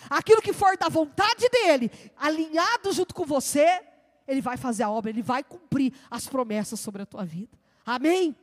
Aquilo 0.07 0.43
que 0.43 0.53
for 0.53 0.77
da 0.77 0.89
vontade 0.89 1.49
dEle, 1.49 1.89
alinhado 2.15 2.93
junto 2.93 3.15
com 3.15 3.25
você, 3.25 3.81
Ele 4.27 4.41
vai 4.41 4.57
fazer 4.57 4.83
a 4.83 4.91
obra, 4.91 5.09
Ele 5.09 5.23
vai 5.23 5.43
cumprir 5.43 5.91
as 6.09 6.27
promessas 6.27 6.79
sobre 6.79 7.01
a 7.01 7.05
tua 7.05 7.25
vida. 7.25 7.57
Amém? 7.83 8.35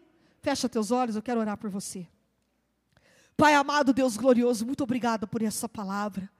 Fecha 0.42 0.68
teus 0.68 0.90
olhos, 0.90 1.14
eu 1.14 1.22
quero 1.22 1.38
orar 1.38 1.56
por 1.56 1.70
você. 1.70 2.08
Pai 3.40 3.54
amado, 3.54 3.92
Deus 3.92 4.16
glorioso, 4.16 4.66
muito 4.66 4.84
obrigado 4.84 5.26
por 5.26 5.42
essa 5.42 5.68
palavra. 5.68 6.30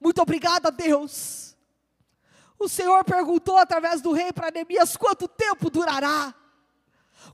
Muito 0.00 0.20
obrigada, 0.22 0.70
Deus 0.70 1.46
o 2.58 2.68
Senhor 2.68 3.04
perguntou 3.04 3.58
através 3.58 4.00
do 4.00 4.12
rei 4.12 4.32
para 4.32 4.50
Neemias: 4.50 4.96
quanto 4.96 5.28
tempo 5.28 5.70
durará? 5.70 6.34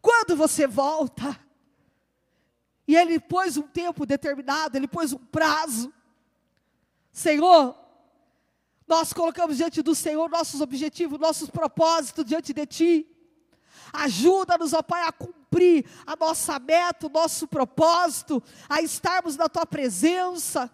Quando 0.01 0.37
você 0.37 0.67
volta? 0.67 1.39
E 2.87 2.97
ele 2.97 3.21
pôs 3.21 3.57
um 3.57 3.63
tempo 3.63 4.05
determinado, 4.05 4.77
ele 4.77 4.89
pôs 4.89 5.13
um 5.13 5.19
prazo. 5.19 5.93
Senhor, 7.13 7.77
nós 8.87 9.13
colocamos 9.13 9.57
diante 9.57 9.81
do 9.83 9.95
Senhor 9.95 10.29
nossos 10.29 10.61
objetivos, 10.61 11.19
nossos 11.19 11.49
propósitos 11.49 12.25
diante 12.25 12.53
de 12.53 12.67
Ti. 12.67 13.12
Ajuda-nos, 13.93 14.73
ó 14.73 14.83
Pai, 14.83 15.03
a 15.07 15.13
cumprir 15.13 15.85
a 16.07 16.17
nossa 16.17 16.59
meta, 16.59 17.07
o 17.07 17.11
nosso 17.11 17.47
propósito, 17.47 18.43
a 18.69 18.81
estarmos 18.81 19.37
na 19.37 19.49
Tua 19.49 19.67
presença 19.67 20.71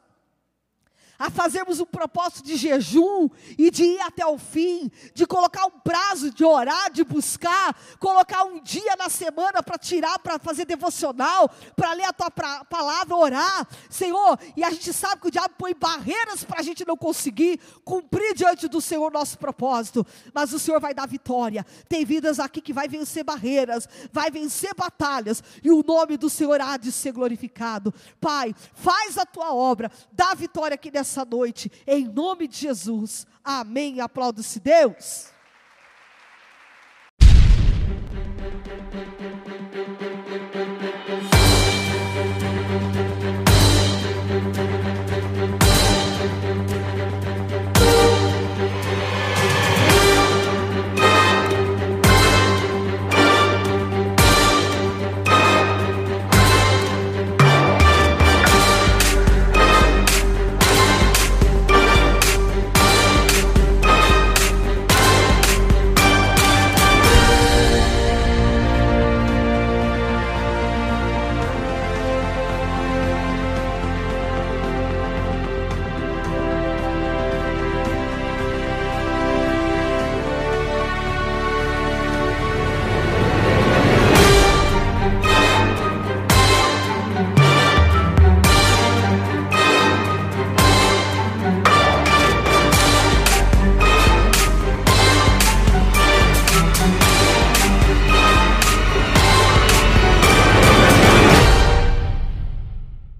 a 1.18 1.28
fazermos 1.30 1.80
um 1.80 1.84
propósito 1.84 2.44
de 2.44 2.56
jejum 2.56 3.28
e 3.58 3.70
de 3.70 3.82
ir 3.82 4.00
até 4.02 4.24
o 4.24 4.38
fim, 4.38 4.88
de 5.12 5.26
colocar 5.26 5.66
um 5.66 5.80
prazo, 5.80 6.30
de 6.30 6.44
orar, 6.44 6.92
de 6.92 7.02
buscar, 7.02 7.76
colocar 7.98 8.44
um 8.44 8.62
dia 8.62 8.94
na 8.96 9.08
semana 9.08 9.60
para 9.62 9.76
tirar, 9.76 10.18
para 10.20 10.38
fazer 10.38 10.64
devocional, 10.64 11.50
para 11.74 11.92
ler 11.94 12.04
a 12.04 12.12
tua 12.12 12.30
pra, 12.30 12.64
palavra, 12.64 13.16
orar, 13.16 13.66
Senhor. 13.90 14.38
E 14.56 14.62
a 14.62 14.70
gente 14.70 14.92
sabe 14.92 15.20
que 15.20 15.26
o 15.26 15.30
diabo 15.30 15.54
põe 15.58 15.74
barreiras 15.74 16.44
para 16.44 16.60
a 16.60 16.62
gente 16.62 16.86
não 16.86 16.96
conseguir 16.96 17.58
cumprir 17.84 18.34
diante 18.34 18.68
do 18.68 18.80
Senhor 18.80 19.10
nosso 19.10 19.38
propósito, 19.38 20.06
mas 20.32 20.52
o 20.52 20.58
Senhor 20.58 20.80
vai 20.80 20.94
dar 20.94 21.08
vitória. 21.08 21.66
Tem 21.88 22.04
vidas 22.04 22.38
aqui 22.38 22.60
que 22.60 22.72
vai 22.72 22.86
vencer 22.86 23.24
barreiras, 23.24 23.88
vai 24.12 24.30
vencer 24.30 24.72
batalhas, 24.74 25.42
e 25.64 25.70
o 25.70 25.82
nome 25.82 26.16
do 26.16 26.30
Senhor 26.30 26.60
há 26.60 26.76
de 26.76 26.92
ser 26.92 27.10
glorificado. 27.10 27.92
Pai, 28.20 28.54
faz 28.74 29.18
a 29.18 29.26
tua 29.26 29.52
obra, 29.52 29.90
dá 30.12 30.34
vitória 30.34 30.76
aqui 30.76 30.90
nessa 30.92 31.07
nessa 31.08 31.24
noite, 31.24 31.72
em 31.86 32.04
nome 32.04 32.46
de 32.46 32.58
Jesus. 32.58 33.26
Amém. 33.42 34.00
Aplauda-se 34.00 34.60
Deus. 34.60 35.37